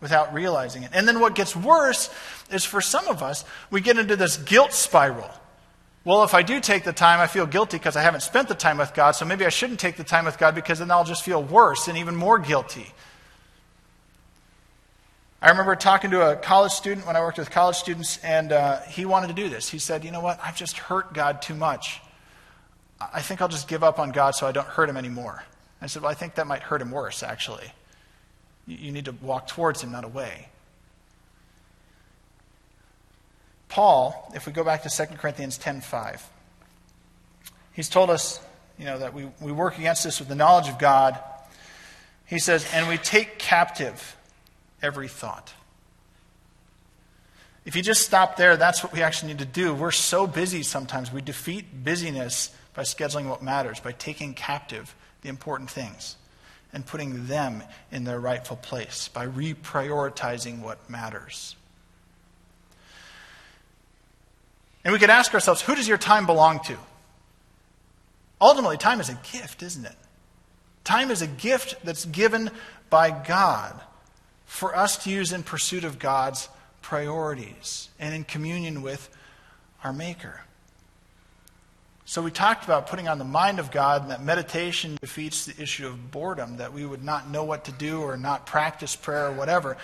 without 0.00 0.32
realizing 0.32 0.82
it. 0.82 0.90
And 0.92 1.06
then 1.08 1.20
what 1.20 1.34
gets 1.34 1.56
worse 1.56 2.10
is 2.50 2.64
for 2.64 2.80
some 2.80 3.08
of 3.08 3.22
us, 3.22 3.44
we 3.70 3.80
get 3.80 3.98
into 3.98 4.16
this 4.16 4.36
guilt 4.36 4.72
spiral. 4.72 5.30
Well, 6.04 6.22
if 6.24 6.34
I 6.34 6.42
do 6.42 6.60
take 6.60 6.84
the 6.84 6.92
time, 6.92 7.20
I 7.20 7.26
feel 7.26 7.46
guilty 7.46 7.76
because 7.76 7.96
I 7.96 8.02
haven't 8.02 8.20
spent 8.20 8.48
the 8.48 8.54
time 8.54 8.78
with 8.78 8.94
God, 8.94 9.12
so 9.12 9.24
maybe 9.24 9.44
I 9.44 9.50
shouldn't 9.50 9.80
take 9.80 9.96
the 9.96 10.04
time 10.04 10.24
with 10.24 10.38
God 10.38 10.54
because 10.54 10.78
then 10.78 10.90
I'll 10.90 11.04
just 11.04 11.24
feel 11.24 11.42
worse 11.42 11.88
and 11.88 11.98
even 11.98 12.16
more 12.16 12.38
guilty. 12.38 12.86
I 15.40 15.50
remember 15.50 15.76
talking 15.76 16.10
to 16.12 16.32
a 16.32 16.36
college 16.36 16.72
student 16.72 17.06
when 17.06 17.14
I 17.14 17.20
worked 17.20 17.38
with 17.38 17.50
college 17.50 17.76
students, 17.76 18.18
and 18.24 18.52
uh, 18.52 18.80
he 18.82 19.04
wanted 19.04 19.28
to 19.28 19.34
do 19.34 19.48
this. 19.48 19.68
He 19.68 19.78
said, 19.78 20.04
You 20.04 20.10
know 20.10 20.20
what? 20.20 20.40
I've 20.42 20.56
just 20.56 20.78
hurt 20.78 21.12
God 21.12 21.42
too 21.42 21.54
much. 21.54 22.00
I 23.00 23.20
think 23.20 23.40
I'll 23.40 23.48
just 23.48 23.68
give 23.68 23.84
up 23.84 24.00
on 24.00 24.10
God 24.10 24.32
so 24.32 24.48
I 24.48 24.52
don't 24.52 24.66
hurt 24.66 24.88
him 24.88 24.96
anymore. 24.96 25.44
I 25.80 25.86
said, 25.86 26.02
Well, 26.02 26.10
I 26.10 26.14
think 26.14 26.34
that 26.36 26.46
might 26.46 26.62
hurt 26.62 26.82
him 26.82 26.90
worse, 26.90 27.22
actually. 27.22 27.70
You 28.68 28.92
need 28.92 29.06
to 29.06 29.12
walk 29.22 29.48
towards 29.48 29.82
him, 29.82 29.90
not 29.90 30.04
away. 30.04 30.48
Paul, 33.68 34.30
if 34.34 34.46
we 34.46 34.52
go 34.52 34.62
back 34.62 34.82
to 34.82 34.90
2 34.90 35.16
Corinthians 35.16 35.58
10:5, 35.58 36.20
he's 37.72 37.88
told 37.88 38.10
us, 38.10 38.40
you 38.78 38.84
know, 38.84 38.98
that 38.98 39.14
we, 39.14 39.28
we 39.40 39.52
work 39.52 39.78
against 39.78 40.04
this 40.04 40.18
with 40.18 40.28
the 40.28 40.34
knowledge 40.34 40.68
of 40.68 40.78
God. 40.78 41.18
He 42.26 42.38
says, 42.38 42.66
and 42.74 42.88
we 42.88 42.98
take 42.98 43.38
captive 43.38 44.16
every 44.82 45.08
thought. 45.08 45.54
If 47.64 47.74
you 47.74 47.82
just 47.82 48.02
stop 48.02 48.36
there, 48.36 48.56
that's 48.56 48.82
what 48.82 48.92
we 48.92 49.02
actually 49.02 49.28
need 49.28 49.38
to 49.40 49.46
do. 49.46 49.74
We're 49.74 49.90
so 49.90 50.26
busy 50.26 50.62
sometimes. 50.62 51.10
We 51.10 51.22
defeat 51.22 51.84
busyness 51.84 52.50
by 52.74 52.82
scheduling 52.82 53.28
what 53.28 53.42
matters, 53.42 53.80
by 53.80 53.92
taking 53.92 54.34
captive 54.34 54.94
the 55.22 55.30
important 55.30 55.70
things 55.70 56.16
and 56.72 56.84
putting 56.84 57.26
them 57.26 57.62
in 57.90 58.04
their 58.04 58.20
rightful 58.20 58.56
place, 58.56 59.08
by 59.08 59.26
reprioritizing 59.26 60.60
what 60.60 60.88
matters. 60.88 61.56
And 64.84 64.92
we 64.92 64.98
could 64.98 65.10
ask 65.10 65.34
ourselves 65.34 65.60
who 65.60 65.74
does 65.74 65.88
your 65.88 65.98
time 65.98 66.26
belong 66.26 66.60
to? 66.64 66.76
Ultimately, 68.40 68.76
time 68.76 69.00
is 69.00 69.08
a 69.08 69.18
gift, 69.32 69.62
isn't 69.62 69.84
it? 69.84 69.96
Time 70.84 71.10
is 71.10 71.20
a 71.20 71.26
gift 71.26 71.76
that's 71.84 72.04
given 72.04 72.50
by 72.88 73.10
God 73.10 73.78
for 74.46 74.74
us 74.74 74.96
to 75.04 75.10
use 75.10 75.32
in 75.32 75.42
pursuit 75.42 75.84
of 75.84 75.98
God's 75.98 76.48
priorities 76.80 77.88
and 77.98 78.14
in 78.14 78.24
communion 78.24 78.80
with 78.80 79.10
our 79.84 79.92
Maker. 79.92 80.42
So 82.08 82.22
we 82.22 82.30
talked 82.30 82.64
about 82.64 82.86
putting 82.86 83.06
on 83.06 83.18
the 83.18 83.24
mind 83.26 83.58
of 83.58 83.70
God, 83.70 84.00
and 84.00 84.10
that 84.10 84.22
meditation 84.22 84.96
defeats 84.98 85.44
the 85.44 85.62
issue 85.62 85.86
of 85.86 86.10
boredom, 86.10 86.56
that 86.56 86.72
we 86.72 86.86
would 86.86 87.04
not 87.04 87.28
know 87.28 87.44
what 87.44 87.66
to 87.66 87.72
do 87.72 88.00
or 88.00 88.16
not 88.16 88.46
practice 88.46 88.96
prayer 88.96 89.26
or 89.26 89.32
whatever. 89.32 89.76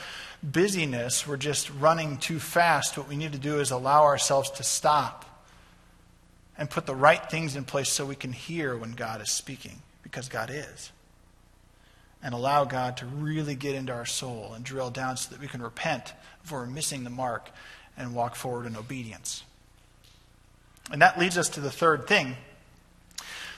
Busyness, 0.42 1.28
we're 1.28 1.36
just 1.36 1.68
running 1.74 2.16
too 2.16 2.40
fast. 2.40 2.96
What 2.96 3.10
we 3.10 3.16
need 3.18 3.32
to 3.32 3.38
do 3.38 3.60
is 3.60 3.70
allow 3.70 4.04
ourselves 4.04 4.50
to 4.52 4.62
stop 4.62 5.26
and 6.56 6.70
put 6.70 6.86
the 6.86 6.94
right 6.94 7.22
things 7.30 7.56
in 7.56 7.64
place 7.64 7.90
so 7.90 8.06
we 8.06 8.16
can 8.16 8.32
hear 8.32 8.74
when 8.74 8.92
God 8.92 9.20
is 9.20 9.30
speaking, 9.30 9.82
because 10.02 10.30
God 10.30 10.48
is 10.50 10.92
and 12.22 12.32
allow 12.32 12.64
God 12.64 12.96
to 12.96 13.04
really 13.04 13.54
get 13.54 13.74
into 13.74 13.92
our 13.92 14.06
soul 14.06 14.54
and 14.54 14.64
drill 14.64 14.88
down 14.88 15.18
so 15.18 15.28
that 15.28 15.42
we 15.42 15.46
can 15.46 15.60
repent 15.60 16.14
if 16.42 16.50
we're 16.50 16.64
missing 16.64 17.04
the 17.04 17.10
mark 17.10 17.50
and 17.98 18.14
walk 18.14 18.34
forward 18.34 18.64
in 18.64 18.76
obedience. 18.76 19.44
And 20.90 21.00
that 21.02 21.18
leads 21.18 21.38
us 21.38 21.48
to 21.50 21.60
the 21.60 21.70
third 21.70 22.06
thing 22.06 22.36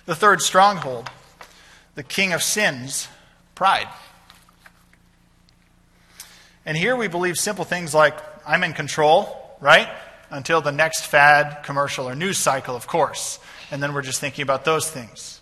the 0.06 0.14
third 0.14 0.40
stronghold, 0.40 1.10
the 1.96 2.04
king 2.04 2.32
of 2.32 2.42
sins, 2.42 3.08
pride. 3.56 3.88
And 6.64 6.76
here 6.76 6.94
we 6.96 7.08
believe 7.08 7.36
simple 7.36 7.64
things 7.64 7.92
like, 7.92 8.16
I'm 8.46 8.62
in 8.62 8.72
control, 8.72 9.56
right? 9.60 9.88
Until 10.30 10.60
the 10.60 10.70
next 10.70 11.06
fad, 11.06 11.64
commercial, 11.64 12.08
or 12.08 12.14
news 12.14 12.38
cycle, 12.38 12.76
of 12.76 12.86
course. 12.86 13.40
And 13.70 13.82
then 13.82 13.94
we're 13.94 14.02
just 14.02 14.20
thinking 14.20 14.42
about 14.42 14.64
those 14.64 14.88
things. 14.88 15.40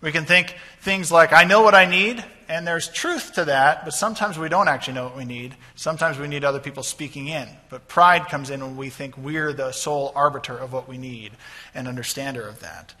We 0.00 0.10
can 0.10 0.24
think 0.24 0.56
things 0.80 1.12
like, 1.12 1.32
I 1.32 1.44
know 1.44 1.62
what 1.62 1.74
I 1.74 1.84
need, 1.84 2.24
and 2.52 2.66
there's 2.66 2.86
truth 2.86 3.32
to 3.32 3.46
that, 3.46 3.82
but 3.82 3.94
sometimes 3.94 4.38
we 4.38 4.50
don't 4.50 4.68
actually 4.68 4.92
know 4.92 5.04
what 5.04 5.16
we 5.16 5.24
need. 5.24 5.56
Sometimes 5.74 6.18
we 6.18 6.28
need 6.28 6.44
other 6.44 6.60
people 6.60 6.82
speaking 6.82 7.28
in. 7.28 7.48
But 7.70 7.88
pride 7.88 8.26
comes 8.28 8.50
in 8.50 8.60
when 8.60 8.76
we 8.76 8.90
think 8.90 9.16
we're 9.16 9.54
the 9.54 9.72
sole 9.72 10.12
arbiter 10.14 10.58
of 10.58 10.70
what 10.70 10.86
we 10.86 10.98
need 10.98 11.32
and 11.74 11.88
understander 11.88 12.46
of 12.46 12.60
that. 12.60 12.92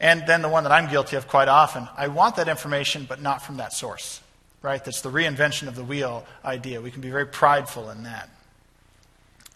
And 0.00 0.26
then 0.26 0.40
the 0.40 0.48
one 0.48 0.62
that 0.62 0.72
I'm 0.72 0.88
guilty 0.88 1.16
of 1.16 1.28
quite 1.28 1.48
often 1.48 1.86
I 1.98 2.08
want 2.08 2.36
that 2.36 2.48
information, 2.48 3.04
but 3.06 3.20
not 3.20 3.42
from 3.42 3.58
that 3.58 3.74
source. 3.74 4.22
Right? 4.62 4.82
That's 4.82 5.02
the 5.02 5.10
reinvention 5.10 5.68
of 5.68 5.76
the 5.76 5.84
wheel 5.84 6.24
idea. 6.42 6.80
We 6.80 6.90
can 6.90 7.02
be 7.02 7.10
very 7.10 7.26
prideful 7.26 7.90
in 7.90 8.04
that. 8.04 8.30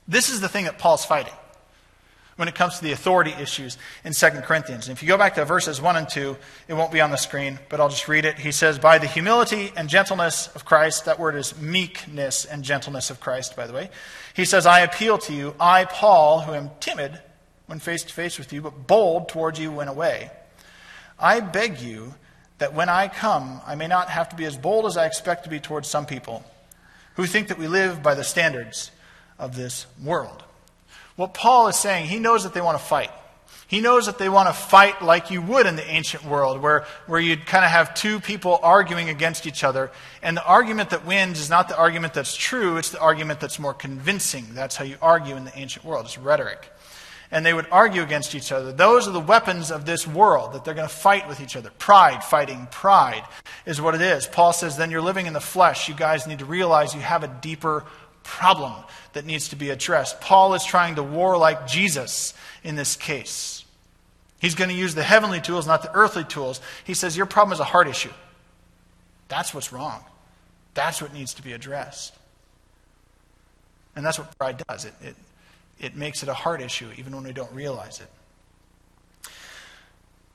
This 0.07 0.28
is 0.28 0.42
the 0.42 0.48
thing 0.48 0.66
that 0.66 0.78
Paul's 0.78 1.07
fighting 1.07 1.33
when 2.38 2.46
it 2.46 2.55
comes 2.55 2.79
to 2.79 2.85
the 2.85 2.92
authority 2.92 3.33
issues 3.33 3.77
in 4.05 4.12
2 4.12 4.29
Corinthians. 4.42 4.87
And 4.87 4.96
if 4.96 5.03
you 5.03 5.09
go 5.09 5.18
back 5.18 5.35
to 5.35 5.44
verses 5.44 5.83
1 5.83 5.96
and 5.96 6.09
2, 6.09 6.37
it 6.68 6.74
won't 6.74 6.92
be 6.92 7.01
on 7.01 7.11
the 7.11 7.16
screen, 7.16 7.59
but 7.68 7.81
I'll 7.81 7.88
just 7.88 8.07
read 8.07 8.24
it. 8.24 8.38
He 8.38 8.53
says, 8.53 8.79
By 8.79 8.98
the 8.98 9.09
humility 9.09 9.72
and 9.77 9.88
gentleness 9.88 10.46
of 10.55 10.64
Christ, 10.64 11.07
that 11.07 11.18
word 11.18 11.35
is 11.35 11.61
meekness 11.61 12.44
and 12.44 12.62
gentleness 12.62 13.11
of 13.11 13.18
Christ, 13.18 13.57
by 13.57 13.66
the 13.66 13.72
way. 13.72 13.90
He 14.35 14.44
says, 14.44 14.66
I 14.66 14.81
appeal 14.81 15.18
to 15.18 15.33
you, 15.35 15.57
I, 15.59 15.85
Paul, 15.85 16.42
who 16.42 16.55
am 16.55 16.70
timid 16.79 17.20
when 17.66 17.81
face 17.81 18.05
to 18.05 18.14
face 18.14 18.38
with 18.38 18.53
you, 18.53 18.62
but 18.62 18.87
bold 18.87 19.29
towards 19.29 19.59
you 19.59 19.72
when 19.72 19.88
away. 19.88 20.31
I 21.18 21.40
beg 21.40 21.81
you 21.81 22.14
that 22.59 22.72
when 22.72 22.88
I 22.88 23.09
come, 23.09 23.61
I 23.66 23.74
may 23.74 23.88
not 23.88 24.11
have 24.11 24.29
to 24.29 24.37
be 24.37 24.44
as 24.44 24.57
bold 24.57 24.87
as 24.87 24.96
I 24.96 25.07
expect 25.07 25.42
to 25.42 25.51
be 25.51 25.59
towards 25.59 25.88
some 25.88 26.07
people 26.07 26.44
who 27.16 27.27
think 27.27 27.48
that 27.48 27.59
we 27.59 27.66
live 27.66 28.01
by 28.01 28.14
the 28.14 28.22
standards 28.22 28.92
of 29.40 29.57
this 29.57 29.87
world. 30.01 30.44
What 31.18 31.35
Paul 31.35 31.66
is 31.66 31.74
saying, 31.74 32.07
he 32.07 32.20
knows 32.20 32.44
that 32.44 32.54
they 32.54 32.61
want 32.61 32.78
to 32.78 32.85
fight. 32.85 33.11
He 33.66 33.81
knows 33.81 34.07
that 34.07 34.18
they 34.18 34.28
want 34.28 34.48
to 34.48 34.52
fight 34.52 35.02
like 35.02 35.33
you 35.33 35.42
would 35.42 35.66
in 35.66 35.74
the 35.74 35.85
ancient 35.85 36.24
world, 36.24 36.62
where, 36.62 36.87
where 37.09 37.18
you'd 37.18 37.44
kind 37.44 37.64
of 37.64 37.72
have 37.72 37.92
two 37.92 38.20
people 38.20 38.61
arguing 38.62 39.09
against 39.09 39.44
each 39.44 39.64
other. 39.64 39.90
And 40.22 40.37
the 40.37 40.44
argument 40.44 40.90
that 40.90 41.04
wins 41.04 41.40
is 41.40 41.50
not 41.50 41.68
the 41.68 41.76
argument 41.76 42.14
that's 42.14 42.37
true, 42.37 42.76
it's 42.76 42.90
the 42.90 43.00
argument 43.00 43.40
that's 43.40 43.59
more 43.59 43.74
convincing. 43.74 44.46
That's 44.52 44.76
how 44.76 44.85
you 44.85 44.94
argue 45.02 45.35
in 45.35 45.44
the 45.44 45.59
ancient 45.59 45.85
world, 45.85 46.04
it's 46.04 46.16
rhetoric. 46.16 46.70
And 47.33 47.44
they 47.44 47.52
would 47.52 47.66
argue 47.72 48.02
against 48.02 48.37
each 48.37 48.52
other. 48.52 48.70
Those 48.70 49.09
are 49.09 49.11
the 49.11 49.18
weapons 49.18 49.72
of 49.72 49.87
this 49.87 50.07
world, 50.07 50.52
that 50.52 50.64
they're 50.64 50.72
going 50.72 50.88
to 50.88 50.94
fight 50.94 51.26
with 51.26 51.40
each 51.40 51.57
other. 51.57 51.70
Pride, 51.78 52.22
fighting 52.22 52.68
pride, 52.70 53.24
is 53.66 53.81
what 53.81 53.96
it 53.96 54.02
is. 54.02 54.28
Paul 54.28 54.52
says, 54.52 54.76
then 54.76 54.92
you're 54.92 55.02
living 55.02 55.26
in 55.26 55.33
the 55.33 55.40
flesh. 55.40 55.88
You 55.88 55.94
guys 55.96 56.28
need 56.28 56.38
to 56.38 56.46
realize 56.46 56.94
you 56.94 57.00
have 57.00 57.24
a 57.24 57.28
deeper 57.42 57.85
problem 58.29 58.75
that 59.14 59.25
needs 59.25 59.49
to 59.49 59.57
be 59.57 59.71
addressed. 59.71 60.21
Paul 60.21 60.55
is 60.55 60.64
trying 60.64 60.97
to 60.97 61.03
war 61.03 61.37
like 61.38 61.67
Jesus 61.67 62.35
in 62.62 62.77
this 62.77 62.95
case. 62.95 63.64
He's 64.38 64.55
going 64.55 64.69
to 64.71 64.77
use 64.77 64.95
the 64.95 65.03
heavenly 65.03 65.41
tools, 65.41 65.67
not 65.67 65.83
the 65.83 65.91
earthly 65.95 66.25
tools. 66.25 66.61
He 66.85 66.95
says, 66.95 67.17
Your 67.17 67.27
problem 67.27 67.55
is 67.55 67.61
a 67.61 67.64
heart 67.64 67.88
issue. 67.88 68.12
That's 69.29 69.53
what's 69.55 69.73
wrong. 69.73 70.05
That's 70.75 71.03
what 71.03 71.12
needs 71.12 71.35
to 71.35 71.43
be 71.43 71.55
addressed. 71.55 72.14
And 73.97 74.05
that's 74.05 74.19
what 74.19 74.37
pride 74.38 74.62
does 74.69 74.85
it, 74.85 74.95
it, 75.01 75.17
it 75.81 75.97
makes 75.97 76.23
it 76.23 76.29
a 76.29 76.35
heart 76.35 76.61
issue, 76.61 76.88
even 76.97 77.17
when 77.17 77.25
we 77.25 77.33
don't 77.33 77.53
realize 77.53 78.01
it. 78.01 79.31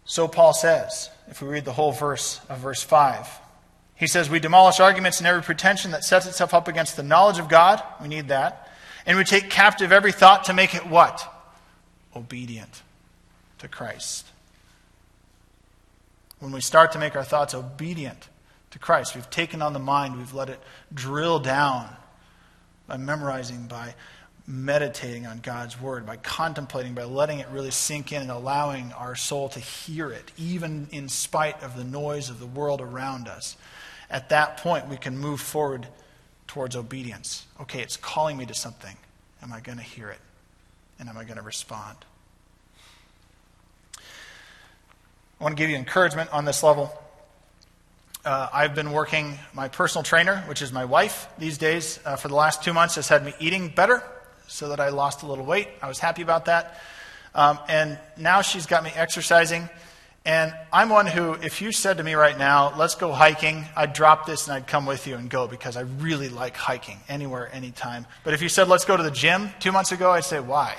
So 0.06 0.28
Paul 0.28 0.54
says, 0.54 1.10
if 1.30 1.42
we 1.42 1.48
read 1.48 1.64
the 1.64 1.72
whole 1.72 1.94
verse 1.94 2.42
of 2.50 2.58
verse 2.60 2.84
5, 2.84 3.28
he 4.04 4.08
says, 4.08 4.30
We 4.30 4.40
demolish 4.40 4.80
arguments 4.80 5.20
and 5.20 5.28
every 5.28 5.42
pretension 5.42 5.92
that 5.92 6.04
sets 6.04 6.26
itself 6.26 6.54
up 6.54 6.68
against 6.68 6.96
the 6.96 7.04
knowledge 7.04 7.40
of 7.40 7.50
God. 7.50 7.82
We 8.02 8.08
need 8.08 8.28
that. 8.28 8.70
And 9.06 9.18
we 9.18 9.24
take 9.24 9.50
captive 9.50 9.92
every 9.92 10.12
thought 10.12 10.46
to 10.46 10.54
make 10.54 10.76
it 10.76 10.86
what? 10.86 11.28
Obedient 12.16 12.84
to 13.60 13.68
Christ. 13.68 14.28
When 16.40 16.52
we 16.52 16.62
start 16.62 16.92
to 16.92 17.00
make 17.00 17.16
our 17.16 17.24
thoughts 17.24 17.54
obedient 17.54 18.28
to 18.72 18.80
Christ, 18.80 19.16
we've 19.16 19.30
taken 19.30 19.62
on 19.62 19.74
the 19.74 19.80
mind, 19.80 20.18
we've 20.18 20.34
let 20.34 20.50
it 20.50 20.60
drill 20.94 21.40
down 21.40 21.90
by 22.88 22.98
memorizing, 22.98 23.68
by 23.68 23.96
meditating 24.46 25.26
on 25.26 25.40
God's 25.40 25.80
word, 25.80 26.06
by 26.06 26.18
contemplating, 26.18 26.94
by 26.94 27.06
letting 27.06 27.40
it 27.40 27.48
really 27.50 27.72
sink 27.72 28.12
in 28.12 28.22
and 28.22 28.32
allowing 28.32 28.92
our 28.94 29.16
soul 29.16 29.48
to 29.50 29.60
hear 29.60 30.12
it, 30.12 30.32
even 30.38 30.88
in 30.92 31.08
spite 31.08 31.64
of 31.64 31.78
the 31.78 31.86
noise 31.86 32.30
of 32.30 32.40
the 32.40 32.46
world 32.46 32.82
around 32.82 33.30
us 33.30 33.56
at 34.14 34.30
that 34.30 34.58
point, 34.58 34.88
we 34.88 34.96
can 34.96 35.18
move 35.18 35.42
forward 35.42 35.88
towards 36.48 36.76
obedience. 36.76 37.48
Okay, 37.60 37.82
it's 37.82 37.98
calling 37.98 38.38
me 38.38 38.46
to 38.46 38.54
something. 38.54 38.96
Am 39.42 39.52
I 39.52 39.60
going 39.60 39.80
to 39.80 39.84
hear 39.84 40.10
it? 40.10 40.20
And 41.00 41.10
am 41.10 41.18
I 41.18 41.24
going 41.24 41.38
to 41.38 41.44
respond? 41.44 41.98
I 43.98 45.44
want 45.44 45.58
to 45.58 45.62
give 45.62 45.72
you 45.72 45.76
encouragement 45.76 46.32
on 46.32 46.46
this 46.46 46.62
level. 46.62 46.94
Uh, 48.24 48.48
I've 48.54 48.76
been 48.76 48.92
working, 48.92 49.40
my 49.52 49.68
personal 49.68 50.04
trainer, 50.04 50.38
which 50.48 50.62
is 50.62 50.72
my 50.72 50.86
wife 50.86 51.28
these 51.40 51.58
days, 51.58 52.00
uh, 52.06 52.16
for 52.16 52.28
the 52.28 52.36
last 52.36 52.64
two 52.64 52.72
months, 52.72 52.96
has 52.96 53.08
had 53.08 53.26
me 53.26 53.34
eating 53.40 53.68
better 53.68 54.04
so 54.48 54.70
that 54.70 54.80
I 54.80 54.90
lost 54.90 55.24
a 55.24 55.26
little 55.26 55.44
weight. 55.44 55.68
I 55.82 55.88
was 55.88 55.98
happy 55.98 56.22
about 56.22 56.46
that. 56.46 56.80
Um, 57.34 57.58
and 57.68 57.98
now 58.16 58.42
she's 58.42 58.68
got 58.68 58.84
me 58.84 58.92
exercising. 58.96 59.68
And 60.26 60.54
I'm 60.72 60.88
one 60.88 61.06
who, 61.06 61.34
if 61.34 61.62
you 61.62 61.74
said 61.74 61.98
to 61.98 62.04
me 62.04 62.14
right 62.14 62.38
now, 62.38 62.78
let's 62.78 62.96
go 62.96 63.12
hiking, 63.12 63.66
I'd 63.76 63.92
drop 63.92 64.26
this 64.26 64.48
and 64.48 64.56
I'd 64.56 64.68
come 64.68 64.86
with 64.86 65.06
you 65.06 65.16
and 65.16 65.30
go 65.30 65.48
because 65.48 65.76
I 65.76 65.82
really 65.82 66.30
like 66.30 66.56
hiking 66.56 66.98
anywhere, 67.10 67.50
anytime. 67.54 68.08
But 68.24 68.34
if 68.34 68.42
you 68.42 68.48
said, 68.48 68.70
let's 68.70 68.86
go 68.86 68.96
to 68.96 69.04
the 69.04 69.12
gym 69.12 69.50
two 69.60 69.74
months 69.74 69.92
ago, 69.92 70.12
I'd 70.12 70.24
say, 70.24 70.40
why? 70.40 70.78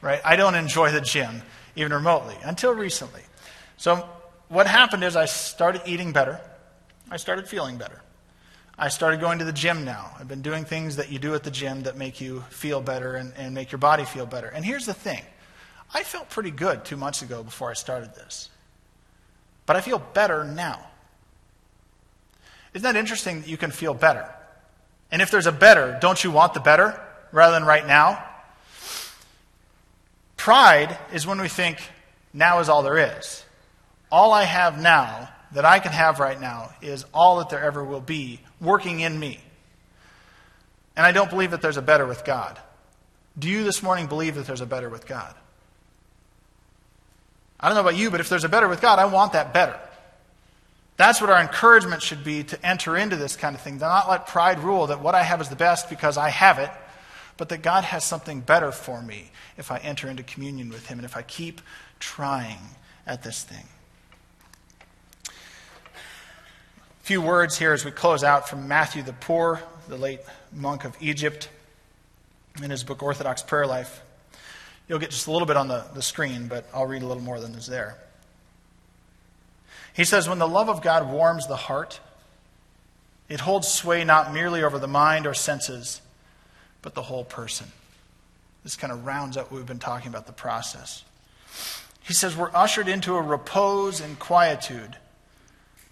Right? 0.00 0.20
I 0.24 0.36
don't 0.36 0.54
enjoy 0.54 0.92
the 0.92 1.00
gym, 1.00 1.42
even 1.74 1.92
remotely, 1.92 2.36
until 2.44 2.72
recently. 2.72 3.22
So 3.78 4.08
what 4.48 4.68
happened 4.68 5.02
is 5.02 5.16
I 5.16 5.24
started 5.24 5.82
eating 5.86 6.12
better. 6.12 6.40
I 7.10 7.16
started 7.16 7.48
feeling 7.48 7.76
better. 7.76 8.00
I 8.78 8.88
started 8.88 9.20
going 9.20 9.40
to 9.40 9.44
the 9.44 9.52
gym 9.52 9.84
now. 9.84 10.12
I've 10.18 10.28
been 10.28 10.42
doing 10.42 10.64
things 10.64 10.96
that 10.96 11.10
you 11.10 11.18
do 11.18 11.34
at 11.34 11.42
the 11.42 11.50
gym 11.50 11.82
that 11.82 11.96
make 11.96 12.20
you 12.20 12.40
feel 12.50 12.80
better 12.80 13.14
and, 13.14 13.32
and 13.36 13.54
make 13.54 13.72
your 13.72 13.78
body 13.78 14.04
feel 14.04 14.26
better. 14.26 14.48
And 14.48 14.64
here's 14.64 14.86
the 14.86 14.94
thing 14.94 15.22
I 15.92 16.02
felt 16.02 16.30
pretty 16.30 16.50
good 16.50 16.84
two 16.84 16.96
months 16.96 17.22
ago 17.22 17.42
before 17.42 17.70
I 17.70 17.74
started 17.74 18.14
this, 18.14 18.50
but 19.66 19.76
I 19.76 19.80
feel 19.80 19.98
better 19.98 20.44
now. 20.44 20.84
Isn't 22.74 22.82
that 22.82 22.96
interesting 22.98 23.42
that 23.42 23.48
you 23.48 23.56
can 23.56 23.70
feel 23.70 23.94
better? 23.94 24.28
And 25.10 25.22
if 25.22 25.30
there's 25.30 25.46
a 25.46 25.52
better, 25.52 25.96
don't 26.00 26.22
you 26.22 26.30
want 26.30 26.54
the 26.54 26.60
better 26.60 27.00
rather 27.30 27.54
than 27.54 27.64
right 27.64 27.86
now? 27.86 28.24
Pride 30.36 30.98
is 31.12 31.26
when 31.26 31.40
we 31.40 31.48
think, 31.48 31.78
now 32.32 32.58
is 32.58 32.68
all 32.68 32.82
there 32.82 33.18
is. 33.18 33.44
All 34.10 34.32
I 34.32 34.44
have 34.44 34.80
now 34.80 35.28
that 35.52 35.64
I 35.64 35.78
can 35.78 35.92
have 35.92 36.18
right 36.18 36.40
now 36.40 36.70
is 36.82 37.06
all 37.14 37.38
that 37.38 37.48
there 37.48 37.62
ever 37.62 37.84
will 37.84 38.00
be 38.00 38.40
working 38.60 39.00
in 39.00 39.18
me. 39.18 39.40
And 40.96 41.06
I 41.06 41.12
don't 41.12 41.30
believe 41.30 41.52
that 41.52 41.62
there's 41.62 41.76
a 41.76 41.82
better 41.82 42.06
with 42.06 42.24
God. 42.24 42.58
Do 43.38 43.48
you 43.48 43.64
this 43.64 43.82
morning 43.82 44.06
believe 44.06 44.34
that 44.34 44.46
there's 44.46 44.60
a 44.60 44.66
better 44.66 44.88
with 44.88 45.06
God? 45.06 45.34
I 47.64 47.68
don't 47.68 47.76
know 47.76 47.80
about 47.80 47.96
you, 47.96 48.10
but 48.10 48.20
if 48.20 48.28
there's 48.28 48.44
a 48.44 48.48
better 48.50 48.68
with 48.68 48.82
God, 48.82 48.98
I 48.98 49.06
want 49.06 49.32
that 49.32 49.54
better. 49.54 49.74
That's 50.98 51.18
what 51.22 51.30
our 51.30 51.40
encouragement 51.40 52.02
should 52.02 52.22
be 52.22 52.44
to 52.44 52.66
enter 52.66 52.94
into 52.94 53.16
this 53.16 53.36
kind 53.36 53.56
of 53.56 53.62
thing. 53.62 53.78
To 53.78 53.86
not 53.86 54.06
let 54.06 54.26
pride 54.26 54.58
rule 54.58 54.88
that 54.88 55.00
what 55.00 55.14
I 55.14 55.22
have 55.22 55.40
is 55.40 55.48
the 55.48 55.56
best 55.56 55.88
because 55.88 56.18
I 56.18 56.28
have 56.28 56.58
it, 56.58 56.68
but 57.38 57.48
that 57.48 57.62
God 57.62 57.84
has 57.84 58.04
something 58.04 58.42
better 58.42 58.70
for 58.70 59.00
me 59.00 59.30
if 59.56 59.70
I 59.72 59.78
enter 59.78 60.10
into 60.10 60.22
communion 60.22 60.68
with 60.68 60.88
Him 60.88 60.98
and 60.98 61.06
if 61.06 61.16
I 61.16 61.22
keep 61.22 61.62
trying 62.00 62.60
at 63.06 63.22
this 63.22 63.42
thing. 63.42 63.66
A 65.26 65.30
few 67.06 67.22
words 67.22 67.56
here 67.56 67.72
as 67.72 67.82
we 67.82 67.92
close 67.92 68.22
out 68.22 68.46
from 68.46 68.68
Matthew 68.68 69.02
the 69.02 69.14
Poor, 69.14 69.62
the 69.88 69.96
late 69.96 70.20
monk 70.52 70.84
of 70.84 70.98
Egypt, 71.00 71.48
in 72.62 72.68
his 72.68 72.84
book 72.84 73.02
Orthodox 73.02 73.42
Prayer 73.42 73.66
Life. 73.66 74.02
You'll 74.88 74.98
get 74.98 75.10
just 75.10 75.26
a 75.26 75.30
little 75.30 75.46
bit 75.46 75.56
on 75.56 75.68
the, 75.68 75.84
the 75.94 76.02
screen, 76.02 76.46
but 76.46 76.68
I'll 76.74 76.86
read 76.86 77.02
a 77.02 77.06
little 77.06 77.22
more 77.22 77.40
than 77.40 77.54
is 77.54 77.66
there. 77.66 77.96
He 79.94 80.04
says, 80.04 80.28
When 80.28 80.38
the 80.38 80.48
love 80.48 80.68
of 80.68 80.82
God 80.82 81.10
warms 81.10 81.46
the 81.46 81.56
heart, 81.56 82.00
it 83.28 83.40
holds 83.40 83.68
sway 83.68 84.04
not 84.04 84.34
merely 84.34 84.62
over 84.62 84.78
the 84.78 84.88
mind 84.88 85.26
or 85.26 85.34
senses, 85.34 86.02
but 86.82 86.94
the 86.94 87.02
whole 87.02 87.24
person. 87.24 87.68
This 88.62 88.76
kind 88.76 88.92
of 88.92 89.06
rounds 89.06 89.36
up 89.36 89.50
what 89.50 89.58
we've 89.58 89.66
been 89.66 89.78
talking 89.78 90.08
about 90.08 90.26
the 90.26 90.32
process. 90.32 91.04
He 92.02 92.12
says, 92.12 92.36
We're 92.36 92.54
ushered 92.54 92.88
into 92.88 93.14
a 93.14 93.22
repose 93.22 94.00
and 94.00 94.18
quietude, 94.18 94.96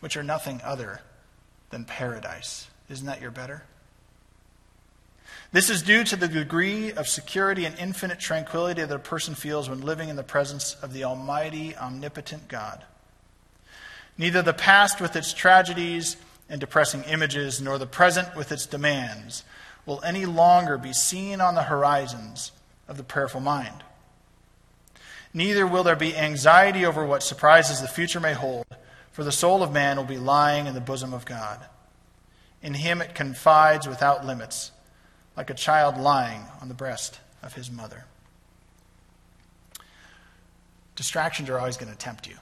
which 0.00 0.16
are 0.16 0.22
nothing 0.22 0.60
other 0.62 1.00
than 1.70 1.84
paradise. 1.84 2.68
Isn't 2.90 3.06
that 3.06 3.22
your 3.22 3.30
better? 3.30 3.62
This 5.52 5.68
is 5.68 5.82
due 5.82 6.02
to 6.04 6.16
the 6.16 6.28
degree 6.28 6.92
of 6.92 7.06
security 7.06 7.66
and 7.66 7.78
infinite 7.78 8.18
tranquility 8.18 8.82
that 8.82 8.94
a 8.94 8.98
person 8.98 9.34
feels 9.34 9.68
when 9.68 9.82
living 9.82 10.08
in 10.08 10.16
the 10.16 10.22
presence 10.22 10.76
of 10.82 10.94
the 10.94 11.04
Almighty, 11.04 11.76
omnipotent 11.76 12.48
God. 12.48 12.82
Neither 14.16 14.40
the 14.40 14.54
past 14.54 14.98
with 14.98 15.14
its 15.14 15.34
tragedies 15.34 16.16
and 16.48 16.58
depressing 16.58 17.02
images, 17.04 17.60
nor 17.60 17.76
the 17.76 17.86
present 17.86 18.34
with 18.34 18.50
its 18.50 18.64
demands, 18.64 19.44
will 19.84 20.02
any 20.02 20.24
longer 20.24 20.78
be 20.78 20.94
seen 20.94 21.40
on 21.42 21.54
the 21.54 21.64
horizons 21.64 22.52
of 22.88 22.96
the 22.96 23.02
prayerful 23.02 23.40
mind. 23.40 23.84
Neither 25.34 25.66
will 25.66 25.82
there 25.82 25.96
be 25.96 26.16
anxiety 26.16 26.86
over 26.86 27.04
what 27.04 27.22
surprises 27.22 27.80
the 27.80 27.88
future 27.88 28.20
may 28.20 28.32
hold, 28.32 28.66
for 29.12 29.22
the 29.22 29.32
soul 29.32 29.62
of 29.62 29.70
man 29.70 29.98
will 29.98 30.04
be 30.04 30.18
lying 30.18 30.66
in 30.66 30.72
the 30.72 30.80
bosom 30.80 31.12
of 31.12 31.26
God. 31.26 31.60
In 32.62 32.72
him 32.74 33.02
it 33.02 33.14
confides 33.14 33.86
without 33.86 34.24
limits, 34.24 34.70
like 35.36 35.50
a 35.50 35.54
child 35.54 35.98
lying 35.98 36.42
on 36.60 36.68
the 36.68 36.74
breast 36.74 37.18
of 37.42 37.54
his 37.54 37.70
mother. 37.70 38.04
Distractions 40.94 41.48
are 41.48 41.58
always 41.58 41.76
going 41.76 41.90
to 41.90 41.98
tempt 41.98 42.28
you. 42.28 42.36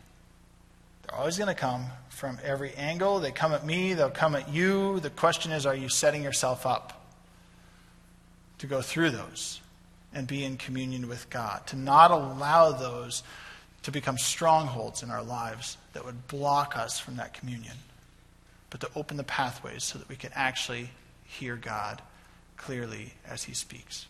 They're 1.03 1.16
always 1.16 1.38
going 1.38 1.48
to 1.48 1.55
come 1.55 1.87
from 2.09 2.38
every 2.44 2.74
angle. 2.74 3.20
They 3.20 3.31
come 3.31 3.53
at 3.53 3.64
me, 3.64 3.94
they'll 3.94 4.11
come 4.11 4.35
at 4.35 4.53
you. 4.53 5.00
The 5.00 5.11
question 5.11 5.53
is 5.53 5.66
are 5.66 5.74
you 5.74 5.88
setting 5.88 6.22
yourself 6.22 6.66
up 6.66 7.05
to 8.59 8.66
go 8.66 8.83
through 8.83 9.11
those 9.11 9.61
and 10.12 10.26
be 10.26 10.44
in 10.44 10.57
communion 10.57 11.09
with 11.09 11.31
God? 11.31 11.66
To 11.68 11.76
not 11.76 12.11
allow 12.11 12.72
those 12.72 13.22
to 13.85 13.92
become 13.92 14.18
strongholds 14.18 15.03
in 15.03 15.11
our 15.11 15.22
lives 15.22 15.79
that 15.94 16.05
would 16.05 16.29
block 16.29 16.76
us 16.76 16.98
from 16.98 17.16
that 17.16 17.33
communion, 17.33 17.76
but 18.68 18.81
to 18.81 18.90
open 18.94 19.16
the 19.16 19.24
pathways 19.24 19.85
so 19.85 19.98
that 19.98 20.09
we 20.09 20.16
can 20.16 20.33
actually 20.35 20.90
hear 21.24 21.57
God 21.57 22.03
clearly 22.61 23.14
as 23.27 23.44
He 23.44 23.55
speaks. 23.55 24.07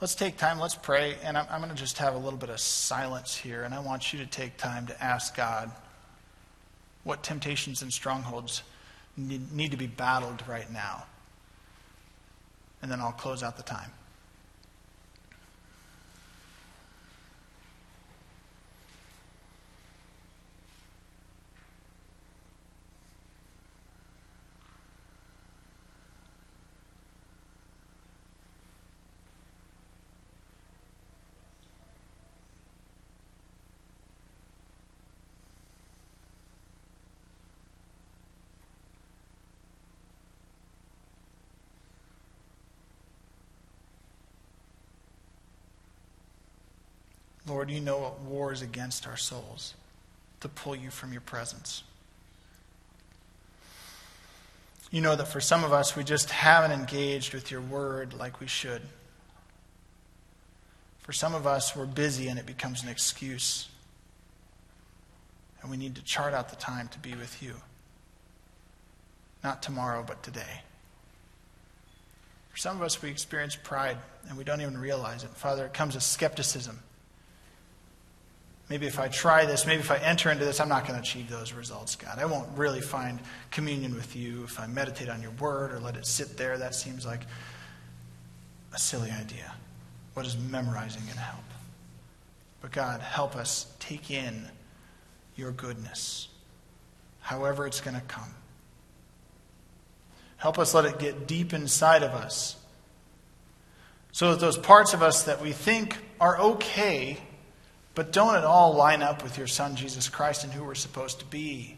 Let's 0.00 0.14
take 0.14 0.38
time, 0.38 0.58
let's 0.58 0.74
pray, 0.74 1.16
and 1.22 1.36
I'm, 1.36 1.46
I'm 1.50 1.60
going 1.60 1.74
to 1.74 1.76
just 1.76 1.98
have 1.98 2.14
a 2.14 2.18
little 2.18 2.38
bit 2.38 2.48
of 2.48 2.60
silence 2.60 3.36
here, 3.36 3.64
and 3.64 3.74
I 3.74 3.80
want 3.80 4.12
you 4.12 4.18
to 4.20 4.26
take 4.26 4.56
time 4.56 4.86
to 4.86 5.02
ask 5.02 5.36
God 5.36 5.70
what 7.04 7.22
temptations 7.22 7.82
and 7.82 7.92
strongholds 7.92 8.62
need, 9.16 9.52
need 9.52 9.70
to 9.72 9.76
be 9.76 9.86
battled 9.86 10.42
right 10.48 10.70
now. 10.70 11.04
And 12.82 12.90
then 12.90 13.00
I'll 13.00 13.12
close 13.12 13.42
out 13.42 13.56
the 13.56 13.62
time. 13.62 13.90
Lord, 47.50 47.68
you 47.68 47.80
know 47.80 47.98
what 47.98 48.20
wars 48.20 48.62
against 48.62 49.08
our 49.08 49.16
souls 49.16 49.74
to 50.38 50.48
pull 50.48 50.76
you 50.76 50.88
from 50.88 51.10
your 51.10 51.20
presence. 51.20 51.82
You 54.92 55.00
know 55.00 55.16
that 55.16 55.26
for 55.26 55.40
some 55.40 55.64
of 55.64 55.72
us, 55.72 55.96
we 55.96 56.04
just 56.04 56.30
haven't 56.30 56.70
engaged 56.70 57.34
with 57.34 57.50
your 57.50 57.60
word 57.60 58.14
like 58.14 58.38
we 58.38 58.46
should. 58.46 58.82
For 61.00 61.12
some 61.12 61.34
of 61.34 61.44
us, 61.44 61.74
we're 61.74 61.86
busy 61.86 62.28
and 62.28 62.38
it 62.38 62.46
becomes 62.46 62.84
an 62.84 62.88
excuse. 62.88 63.68
And 65.60 65.70
we 65.72 65.76
need 65.76 65.96
to 65.96 66.04
chart 66.04 66.32
out 66.32 66.50
the 66.50 66.56
time 66.56 66.86
to 66.88 66.98
be 67.00 67.14
with 67.14 67.42
you. 67.42 67.54
Not 69.42 69.60
tomorrow, 69.60 70.04
but 70.06 70.22
today. 70.22 70.62
For 72.50 72.58
some 72.58 72.76
of 72.76 72.82
us, 72.82 73.02
we 73.02 73.10
experience 73.10 73.56
pride 73.56 73.96
and 74.28 74.38
we 74.38 74.44
don't 74.44 74.60
even 74.60 74.78
realize 74.78 75.24
it. 75.24 75.30
Father, 75.30 75.66
it 75.66 75.74
comes 75.74 75.96
as 75.96 76.06
skepticism. 76.06 76.78
Maybe 78.70 78.86
if 78.86 79.00
I 79.00 79.08
try 79.08 79.46
this, 79.46 79.66
maybe 79.66 79.80
if 79.80 79.90
I 79.90 79.96
enter 79.96 80.30
into 80.30 80.44
this, 80.44 80.60
I'm 80.60 80.68
not 80.68 80.86
going 80.86 80.94
to 80.94 81.00
achieve 81.00 81.28
those 81.28 81.52
results, 81.52 81.96
God. 81.96 82.20
I 82.20 82.24
won't 82.24 82.48
really 82.56 82.80
find 82.80 83.18
communion 83.50 83.96
with 83.96 84.14
you 84.14 84.44
if 84.44 84.60
I 84.60 84.68
meditate 84.68 85.08
on 85.08 85.20
your 85.20 85.32
word 85.32 85.72
or 85.72 85.80
let 85.80 85.96
it 85.96 86.06
sit 86.06 86.36
there. 86.36 86.56
That 86.56 86.76
seems 86.76 87.04
like 87.04 87.22
a 88.72 88.78
silly 88.78 89.10
idea. 89.10 89.52
What 90.14 90.24
is 90.24 90.38
memorizing 90.38 91.02
going 91.02 91.14
to 91.14 91.20
help? 91.20 91.42
But 92.62 92.70
God, 92.70 93.00
help 93.00 93.34
us 93.34 93.66
take 93.80 94.08
in 94.08 94.48
your 95.34 95.50
goodness, 95.50 96.28
however 97.22 97.66
it's 97.66 97.80
going 97.80 97.96
to 97.96 98.02
come. 98.02 98.34
Help 100.36 100.60
us 100.60 100.74
let 100.74 100.84
it 100.84 101.00
get 101.00 101.26
deep 101.26 101.52
inside 101.52 102.04
of 102.04 102.12
us 102.12 102.56
so 104.12 104.30
that 104.30 104.40
those 104.40 104.56
parts 104.56 104.94
of 104.94 105.02
us 105.02 105.24
that 105.24 105.42
we 105.42 105.50
think 105.50 105.98
are 106.20 106.38
okay 106.38 107.18
but 108.00 108.12
don't 108.12 108.34
at 108.34 108.44
all 108.44 108.72
line 108.72 109.02
up 109.02 109.22
with 109.22 109.36
your 109.36 109.46
Son, 109.46 109.76
Jesus 109.76 110.08
Christ, 110.08 110.42
and 110.42 110.50
who 110.50 110.64
we're 110.64 110.74
supposed 110.74 111.18
to 111.18 111.26
be. 111.26 111.76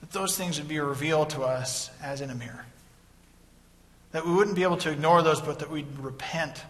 That 0.00 0.10
those 0.10 0.36
things 0.36 0.58
would 0.58 0.66
be 0.66 0.80
revealed 0.80 1.30
to 1.30 1.42
us 1.42 1.92
as 2.02 2.20
in 2.20 2.28
a 2.28 2.34
mirror. 2.34 2.66
That 4.10 4.26
we 4.26 4.34
wouldn't 4.34 4.56
be 4.56 4.64
able 4.64 4.78
to 4.78 4.90
ignore 4.90 5.22
those, 5.22 5.40
but 5.40 5.60
that 5.60 5.70
we'd 5.70 5.86
repent 6.00 6.60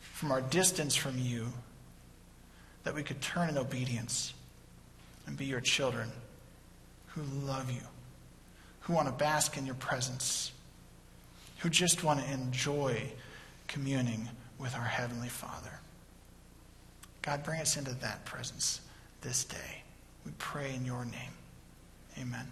from 0.00 0.32
our 0.32 0.40
distance 0.40 0.96
from 0.96 1.16
you. 1.18 1.52
That 2.82 2.96
we 2.96 3.04
could 3.04 3.20
turn 3.20 3.48
in 3.48 3.58
obedience 3.58 4.34
and 5.28 5.36
be 5.36 5.44
your 5.44 5.60
children 5.60 6.10
who 7.14 7.22
love 7.46 7.70
you, 7.70 7.86
who 8.80 8.94
want 8.94 9.06
to 9.06 9.14
bask 9.14 9.56
in 9.56 9.66
your 9.66 9.76
presence, 9.76 10.50
who 11.58 11.68
just 11.68 12.02
want 12.02 12.18
to 12.18 12.32
enjoy 12.32 13.04
communing 13.68 14.28
with 14.58 14.74
our 14.74 14.82
Heavenly 14.82 15.28
Father. 15.28 15.78
God, 17.22 17.44
bring 17.44 17.60
us 17.60 17.76
into 17.76 17.94
that 18.00 18.24
presence 18.24 18.80
this 19.20 19.44
day. 19.44 19.82
We 20.26 20.32
pray 20.38 20.74
in 20.74 20.84
your 20.84 21.04
name. 21.04 21.32
Amen. 22.20 22.46